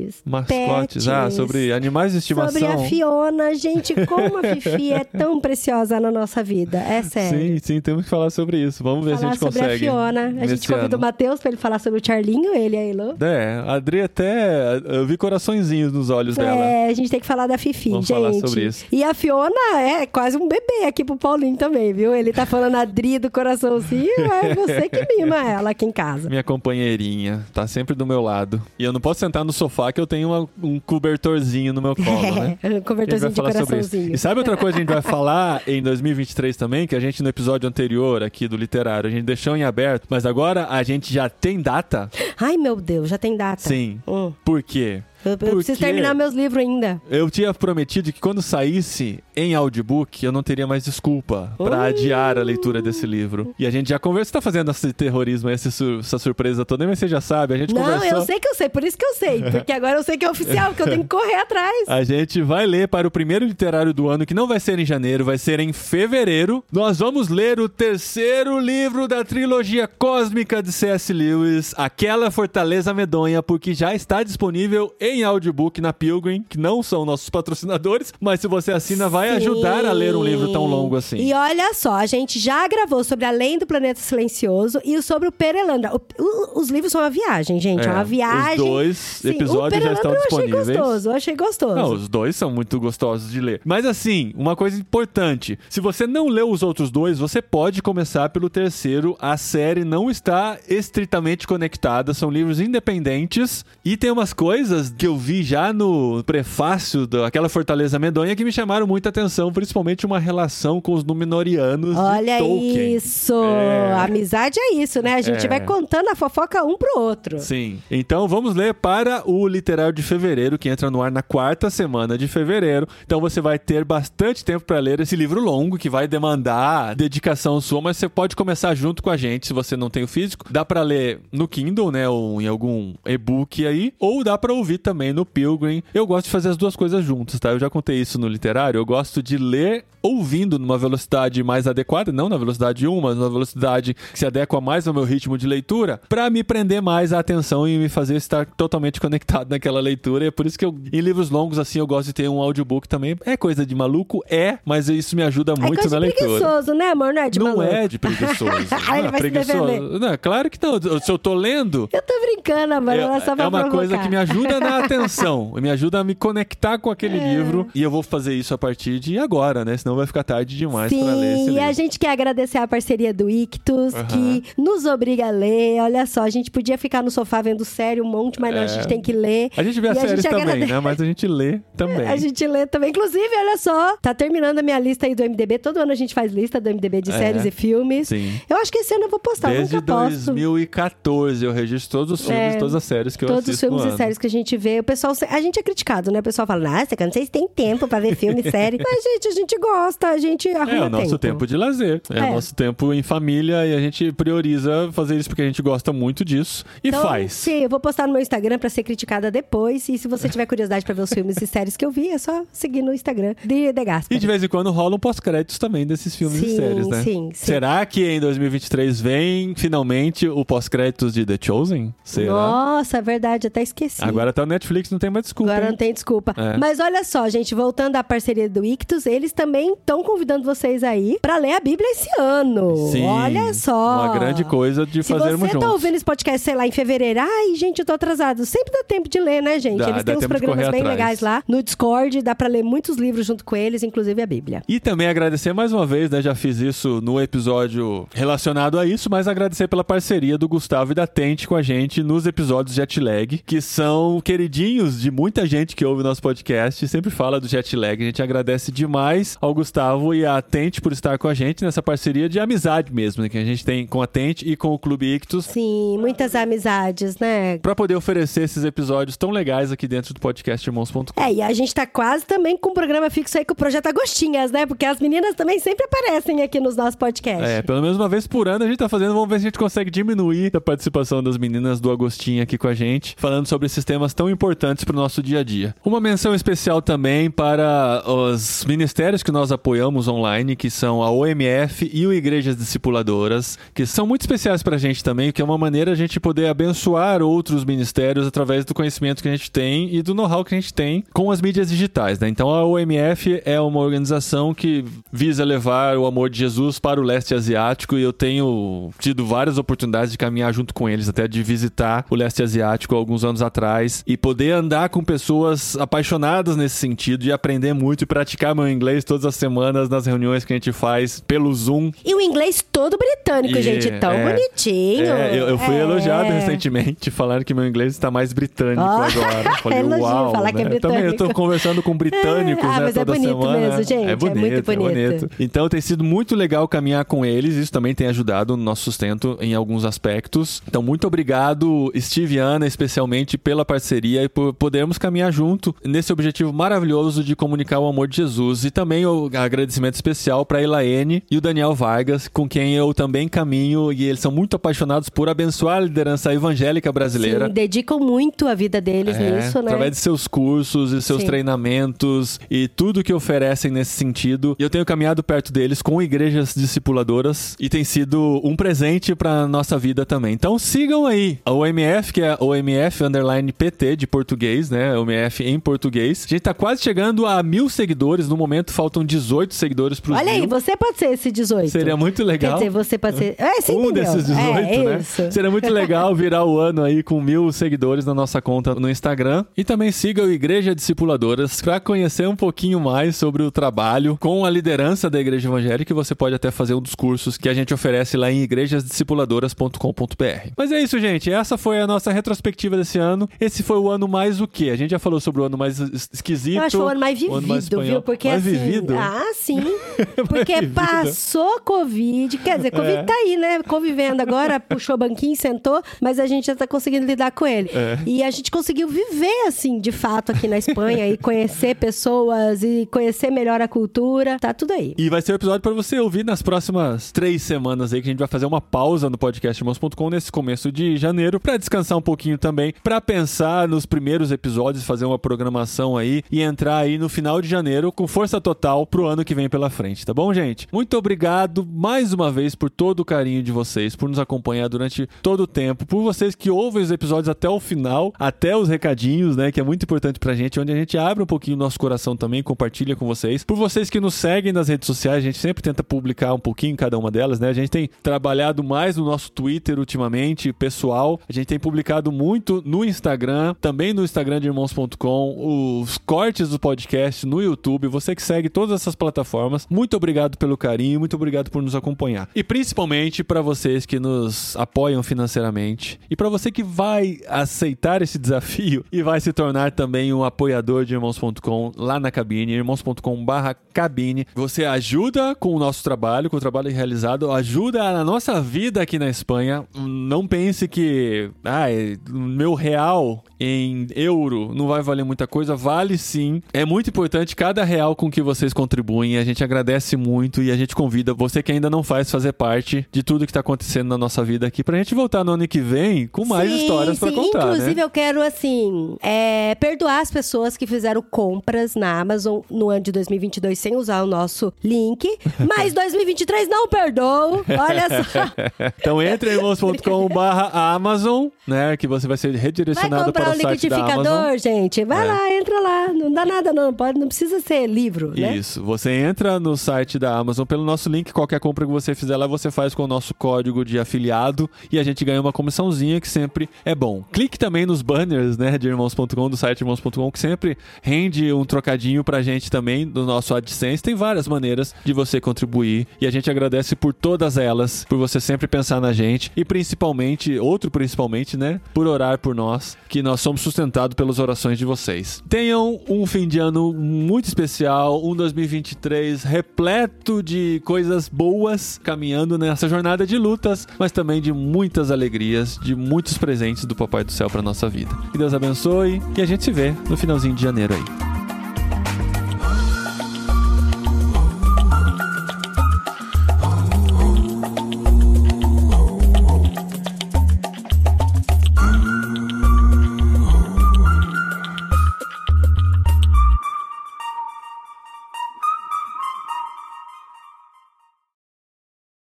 [0.00, 0.22] mascotes.
[0.24, 1.08] Mascotes.
[1.08, 2.60] Ah, pets, sobre animais de estimação.
[2.60, 3.54] Sobre a Fiona.
[3.54, 6.78] Gente, como a Fifi é tão preciosa na nossa vida.
[6.78, 7.38] É sério.
[7.38, 8.82] Sim, sim, temos que falar sobre isso.
[8.82, 9.88] Vamos ver se a falar gente sobre consegue.
[9.88, 10.26] a Fiona.
[10.40, 10.96] A gente convida ano.
[10.96, 13.16] o Matheus pra ele falar sobre o Charlinho, ele e a Elo.
[13.20, 14.80] É, a Adri até.
[14.84, 16.60] Eu vi coraçõezinhos nos olhos dela.
[16.60, 18.16] É, a gente tem que falar da Fifi, Vamos gente.
[18.16, 18.84] falar sobre isso.
[18.90, 22.14] E a Fiona é quase um bebê aqui pro Paulinho também, viu?
[22.14, 24.10] Ele tá falando a Dri do coraçãozinho,
[24.42, 26.28] é você que mima ela aqui em casa.
[26.28, 28.60] Minha companheirinha, tá sempre do meu lado.
[28.78, 31.94] E eu não posso sentar no sofá que eu tenho uma- um cobertorzinho no meu
[31.96, 32.58] colo, né?
[32.62, 33.90] É, A gente cobertorzinho vai de falar sobre isso.
[33.90, 34.14] coraçãozinho.
[34.14, 36.86] E sabe outra coisa que a gente vai falar em 2023 também?
[36.86, 40.26] Que a gente no episódio anterior aqui do Literário, a gente deixou em aberto, mas
[40.26, 42.10] agora a gente já tem data?
[42.38, 43.62] Ai, meu Deus, já tem data.
[43.62, 44.00] Sim.
[44.06, 44.32] Hum.
[44.44, 45.02] Por quê?
[45.24, 47.00] Eu, eu preciso terminar meus livros ainda.
[47.10, 51.88] Eu tinha prometido que quando saísse em audiobook, eu não teria mais desculpa pra Ui.
[51.88, 53.54] adiar a leitura desse livro.
[53.58, 56.98] E a gente já conversou, tá fazendo esse terrorismo, esse sur- essa surpresa toda, mas
[56.98, 58.18] você já sabe, a gente Não, conversou.
[58.18, 59.42] eu sei que eu sei, por isso que eu sei.
[59.42, 61.88] Porque agora eu sei que é oficial, que eu tenho que correr atrás.
[61.88, 64.84] A gente vai ler para o primeiro literário do ano, que não vai ser em
[64.86, 66.64] janeiro, vai ser em fevereiro.
[66.72, 71.12] Nós vamos ler o terceiro livro da trilogia cósmica de C.S.
[71.12, 77.04] Lewis, Aquela Fortaleza Medonha, porque já está disponível em audiobook na Pilgrim, que não são
[77.04, 79.36] nossos patrocinadores, mas se você assina, vai Sim.
[79.36, 81.16] ajudar a ler um livro tão longo assim.
[81.18, 85.32] E olha só, a gente já gravou sobre Além do Planeta Silencioso e sobre o
[85.32, 85.92] Perelandra.
[85.94, 87.82] O- o- os livros são uma viagem, gente.
[87.82, 88.56] É, É, uma os viagem.
[88.56, 90.60] dois Sim, episódios já estão Eu disponíveis.
[90.68, 91.74] achei gostoso, eu achei gostoso.
[91.74, 93.60] Não, os dois são muito gostosos de ler.
[93.64, 98.28] Mas assim, uma coisa importante: se você não leu os outros dois, você pode começar
[98.30, 99.16] pelo terceiro.
[99.18, 103.64] A série não está estritamente conectada, são livros independentes.
[103.84, 108.52] E tem umas coisas que eu vi já no prefácio daquela Fortaleza Medonha que me
[108.52, 113.32] chamaram muita atenção, principalmente uma relação com os Númenóreanos Olha isso!
[113.42, 113.94] É.
[113.94, 115.14] Amizade é isso, né?
[115.14, 115.48] A gente É.
[115.48, 117.40] vai contando a fofoca um pro outro.
[117.40, 117.78] Sim.
[117.90, 122.18] Então vamos ler para o literário de fevereiro, que entra no ar na quarta semana
[122.18, 122.86] de fevereiro.
[123.06, 127.58] Então você vai ter bastante tempo para ler esse livro longo, que vai demandar dedicação
[127.58, 130.44] sua, mas você pode começar junto com a gente, se você não tem o físico.
[130.50, 134.76] Dá para ler no Kindle, né, ou em algum e-book aí, ou dá para ouvir
[134.76, 135.82] também no Pilgrim.
[135.94, 137.50] Eu gosto de fazer as duas coisas juntas, tá?
[137.50, 138.78] Eu já contei isso no literário.
[138.78, 143.28] Eu gosto de ler ouvindo numa velocidade mais adequada, não na velocidade 1, mas numa
[143.28, 147.18] velocidade que se adequa mais ao meu ritmo de leitura, pra me prender mais a
[147.18, 150.24] atenção e me fazer estar totalmente conectado naquela leitura.
[150.24, 152.40] E é por isso que eu, em livros longos assim, eu gosto de ter um
[152.40, 153.14] audiobook também.
[153.26, 154.24] É coisa de maluco?
[154.30, 156.30] É, mas isso me ajuda É muito coisa na leitura.
[156.30, 157.12] preguiçoso, né, amor?
[157.12, 157.62] Não é de Não maluco.
[157.64, 158.50] é de preguiçoso.
[158.90, 159.80] Ah, ele não, vai defender.
[160.00, 161.00] Não, claro que não.
[161.00, 162.94] Se eu tô lendo, Eu tô brincando, amor.
[162.94, 163.06] é, é
[163.46, 164.02] uma coisa provocar.
[164.02, 167.34] que me ajuda na atenção, me ajuda a me conectar com aquele É.
[167.36, 169.76] livro e eu vou fazer isso a partir de agora, né?
[169.76, 171.64] Senão vai ficar tarde demais pra ler esse Sim, e livro.
[171.68, 174.04] a gente quer agradecer a parceria do Ictus, Aham.
[174.06, 175.80] que nos obriga a ler.
[175.80, 178.64] Olha só, a gente podia ficar no sofá vendo série um monte, mas não, a
[178.64, 178.68] É.
[178.68, 179.50] gente tem que ler.
[179.56, 180.80] A gente vê E as a séries também, agrade- né?
[180.80, 182.06] Mas a gente lê também.
[182.06, 182.90] A gente lê também.
[182.90, 185.58] Inclusive, olha só, tá terminando a minha lista aí do MDB.
[185.58, 187.18] Todo ano a gente faz lista do MDB de É.
[187.18, 188.08] séries e filmes.
[188.08, 188.40] Sim.
[188.48, 190.26] Eu acho que esse ano eu vou postar, Desde nunca posto.
[190.26, 193.66] 2014 eu registro todos os filmes, É, todas as séries que eu Todos os assisto
[193.68, 195.12] filmes e séries que a gente vê, o pessoal.
[195.28, 196.20] A gente é criticado, né?
[196.20, 198.78] O pessoal fala, nossa, que não sei se tem tempo pra ver filme e série.
[198.78, 202.00] Mas, gente, a gente gosta, a gente arruma É o nosso tempo de lazer.
[202.10, 202.30] É, É.
[202.30, 205.92] o nosso tempo em família e a gente prioriza fazer isso porque a gente gosta
[205.92, 207.32] muito disso e Então, faz.
[207.32, 209.88] Sim, eu vou postar no meu Instagram pra ser criticada depois.
[209.88, 212.18] E se você tiver curiosidade pra ver os filmes e séries que eu vi, é
[212.18, 214.16] só seguir no Instagram de The Gaspar.
[214.16, 217.02] E de vez em quando rolam pós-créditos também desses filmes Sim, e séries, né?
[217.02, 217.46] sim, sim.
[217.46, 221.94] Será que em 2023 vem finalmente o pós-créditos de The Chosen?
[222.04, 222.32] Será?
[222.32, 224.02] Nossa, é verdade, até esqueci.
[224.04, 225.52] Agora tá o Netflix, não tem mais desculpa.
[225.52, 226.34] Agora não tem desculpa.
[226.36, 226.56] É.
[226.58, 231.18] Mas olha só, gente, voltando à parceria do Ictus, eles também estão convidando vocês aí
[231.22, 232.76] pra ler a Bíblia esse ano.
[232.92, 234.04] Sim, olha só.
[234.04, 235.70] Uma grande coisa de Se fazermos você tá juntos.
[235.72, 238.44] ouvindo esse podcast, sei lá, em fevereiro, ai, gente, eu tô atrasado.
[238.44, 239.78] Sempre dá tempo de ler, né, gente?
[239.78, 240.84] Dá, eles têm uns programas bem atrás.
[240.98, 244.62] legais lá no Discord, dá pra ler muitos livros junto com eles, inclusive a Bíblia.
[244.68, 246.20] E também agradecer mais uma vez, né?
[246.20, 250.94] Já fiz isso no episódio relacionado a isso, mas agradecer pela parceria do Gustavo e
[250.94, 254.20] da Tente com a gente nos episódios Jetlag, que são
[254.50, 258.02] ouvidinhos de muita gente que ouve o nosso podcast sempre fala do jet lag.
[258.02, 261.80] A gente agradece demais ao Gustavo e à Tente por estar com a gente nessa
[261.80, 264.78] parceria de amizade mesmo, né, que a gente tem com a Tente e com o
[264.78, 265.44] Clube Ictus.
[265.44, 267.58] Sim, muitas amizades, né?
[267.58, 271.04] Pra poder oferecer esses episódios tão legais aqui dentro do podcast irmãos.com.
[271.16, 273.86] É, e a gente tá quase também com um programa fixo aí com o Projeto
[273.86, 274.66] Agostinhas, né?
[274.66, 277.48] Porque as meninas também sempre aparecem aqui nos nossos podcasts.
[277.48, 279.48] É, pelo menos uma vez por ano a gente tá fazendo, vamos ver se a
[279.48, 283.66] gente consegue diminuir a participação das meninas do Agostinho aqui com a gente, falando sobre
[283.66, 285.74] esses temas tão importantes pro nosso dia a dia.
[285.84, 291.90] Uma menção especial também para os ministérios que nós apoiamos online, que são a OMF
[291.92, 295.92] e o Igrejas Discipuladoras, que são muito especiais pra gente também, que é uma maneira
[295.92, 300.14] a gente poder abençoar outros ministérios através do conhecimento que a gente tem e do
[300.14, 302.28] know-how que a gente tem com as mídias digitais, né?
[302.28, 307.02] Então a OMF é uma organização que visa levar o amor de Jesus para o
[307.02, 311.42] leste asiático e eu tenho tido várias oportunidades de caminhar junto com eles, até de
[311.42, 317.24] visitar o leste asiático alguns anos atrás e poder andar com pessoas apaixonadas nesse sentido
[317.24, 320.72] e aprender muito e praticar meu inglês todas as semanas nas reuniões que a gente
[320.72, 321.90] faz pelo Zoom.
[322.04, 325.06] E o inglês todo britânico, E, gente, tão é, bonitinho.
[325.06, 325.80] É, eu, eu fui É.
[325.80, 329.50] elogiado recentemente, falando que meu inglês está mais britânico Ó, agora.
[329.50, 330.78] Eu Falei, elogio, uau, falar que é né?
[330.80, 331.34] Também eu tô britânico.
[331.40, 333.58] conversando com britânicos, É, ah, né, mas é toda bonito semana.
[333.58, 335.30] mesmo, gente, É é bonito, muito bonito.
[335.38, 339.36] Então tem sido muito legal caminhar com eles, isso também tem ajudado no nosso sustento
[339.40, 340.62] em alguns aspectos.
[340.68, 346.12] Então muito obrigado, Steve e Ana, especialmente pela parceria e por podermos caminhar junto nesse
[346.12, 348.64] objetivo maravilhoso de comunicar o amor de Jesus.
[348.64, 353.28] E também o agradecimento especial para Elaine e o Daniel Vargas, com quem eu também
[353.28, 357.46] caminho e eles são muito apaixonados por abençoar a liderança evangélica brasileira.
[357.46, 359.64] Sim, dedicam muito a vida deles É, nisso, né?
[359.70, 361.26] Através de seus cursos e seus Sim.
[361.26, 364.56] treinamentos e tudo que oferecem nesse sentido.
[364.58, 369.46] E eu tenho caminhado perto deles com igrejas discipuladoras e tem sido um presente pra
[369.46, 370.34] nossa vida também.
[370.34, 374.96] Então sigam aí a OMF, que é a OMF underline PT de português, né?
[374.96, 376.24] OMF em português.
[376.24, 378.28] A gente tá quase chegando a mil seguidores.
[378.28, 380.48] No momento faltam 18 seguidores pros Olha aí, mil.
[380.48, 381.70] você pode ser esse 18.
[381.70, 382.58] Seria muito legal.
[382.58, 383.34] Quer dizer, você pode ser.
[383.38, 384.04] É, você um entendeu.
[384.04, 384.98] desses 18, é, né?
[385.00, 385.30] Isso.
[385.30, 389.44] Seria muito legal virar o ano aí com mil seguidores na nossa conta no Instagram.
[389.56, 394.46] E também siga o Igreja Discipuladoras para conhecer um pouquinho mais sobre o trabalho com
[394.46, 395.94] a liderança da Igreja Evangélica.
[395.94, 400.52] Você pode até fazer um dos cursos que a gente oferece lá em igrejasdiscipuladoras.com.br.
[400.56, 401.30] Mas é isso, gente.
[401.30, 403.28] Essa foi a nossa retrospectiva desse ano.
[403.38, 404.70] Esse foi o ano mais o quê?
[404.70, 406.56] A gente já falou sobre o ano mais es- esquisito.
[406.56, 407.84] Eu acho que foi o ano mais vivido, espanhol.
[407.84, 408.02] viu?
[408.02, 408.56] Porque mais assim.
[408.56, 408.94] vivido?
[408.96, 409.60] Ah, sim.
[410.28, 410.74] Porque vivido.
[410.74, 412.38] passou Covid.
[412.38, 413.02] Quer dizer, Covid É.
[413.02, 413.62] tá aí, né?
[413.62, 417.70] Convivendo agora, puxou banquinho, sentou, mas a gente já tá conseguindo lidar com ele.
[417.72, 417.98] É.
[418.06, 422.88] E a gente conseguiu viver, assim, de fato, aqui na Espanha e conhecer pessoas e
[422.90, 424.38] conhecer melhor a cultura.
[424.38, 424.94] Tá tudo aí.
[424.96, 428.10] E vai ser o episódio para você ouvir nas próximas três semanas aí, que a
[428.12, 432.02] gente vai fazer uma pausa no podcast irmãos.com nesse começo de janeiro, para descansar um
[432.02, 437.40] pouquinho também, para pensar primeiros episódios, fazer uma programação aí e entrar aí no final
[437.40, 440.66] de janeiro com força total pro ano que vem pela frente, tá bom, gente?
[440.72, 445.08] Muito obrigado mais uma vez por todo o carinho de vocês, por nos acompanhar durante
[445.22, 449.36] todo o tempo, por vocês que ouvem os episódios até o final, até os recadinhos,
[449.36, 452.16] né, que é muito importante pra gente, onde a gente abre um pouquinho nosso coração
[452.16, 453.44] também, compartilha com vocês.
[453.44, 456.72] Por vocês que nos seguem nas redes sociais, a gente sempre tenta publicar um pouquinho
[456.72, 457.48] em cada uma delas, né?
[457.48, 461.20] A gente tem trabalhado mais no nosso Twitter ultimamente, pessoal.
[461.28, 466.58] A gente tem publicado muito no Instagram, também no Instagram de irmãos.com, os cortes do
[466.58, 467.86] podcast no YouTube.
[467.88, 472.28] Você que segue todas essas plataformas, muito obrigado pelo carinho, muito obrigado por nos acompanhar.
[472.34, 478.18] E principalmente para vocês que nos apoiam financeiramente e para você que vai aceitar esse
[478.20, 484.26] desafio e vai se tornar também um apoiador de irmãos.com lá na cabine, irmãos.com/cabine.
[484.34, 488.98] Você ajuda com o nosso trabalho, com o trabalho realizado, ajuda na nossa vida aqui
[488.98, 489.64] na Espanha.
[489.74, 493.59] Não pense que, ah, é, meu real em
[493.94, 496.42] euro não vai valer muita coisa, vale sim.
[496.52, 499.18] É muito importante cada real com que vocês contribuem.
[499.18, 502.86] A gente agradece muito e a gente convida você que ainda não faz fazer parte
[502.90, 505.60] de tudo que tá acontecendo na nossa vida aqui pra gente voltar no ano que
[505.60, 507.16] vem com mais Sim, histórias pra sim.
[507.16, 507.82] contar, Inclusive, né?
[507.82, 512.92] eu quero, assim, é, perdoar as pessoas que fizeram compras na Amazon no ano de
[512.92, 515.08] 2022 sem usar o nosso link.
[515.38, 517.44] Mas 2023 não perdoo.
[517.48, 518.32] Olha só.
[518.78, 519.40] então entre em
[520.12, 521.76] barra Amazon, né?
[521.76, 524.84] Que você vai ser Vai redirecionado comprar para o liquidificador, gente.
[524.84, 525.12] Vai É.
[525.12, 525.92] lá, entra lá.
[525.92, 526.72] Não dá nada, não.
[526.72, 528.36] Pode, não precisa ser livro, né?
[528.36, 532.16] Isso, você entra no site da Amazon pelo nosso link, qualquer compra que você fizer
[532.16, 536.00] lá, você faz com o nosso código de afiliado e a gente ganha uma comissãozinha
[536.00, 537.02] que sempre é bom.
[537.12, 542.02] Clique também nos banners, né, de irmãos.com, do site irmãos.com, que sempre rende um trocadinho
[542.02, 543.82] pra gente também do nosso AdSense.
[543.82, 548.20] Tem várias maneiras de você contribuir e a gente agradece por todas elas, por você
[548.20, 553.20] sempre pensar na gente e principalmente, outro principalmente, né, por orar por nós, que nós
[553.20, 555.22] somos somos sustentados pelas orações de vocês.
[555.28, 562.68] Tenham um fim de ano muito especial, um 2023 repleto de coisas boas, caminhando nessa
[562.68, 567.30] jornada de lutas, mas também de muitas alegrias, de muitos presentes do Papai do Céu
[567.30, 567.94] para nossa vida.
[568.10, 571.19] Que Deus abençoe e a gente se vê no finalzinho de janeiro aí.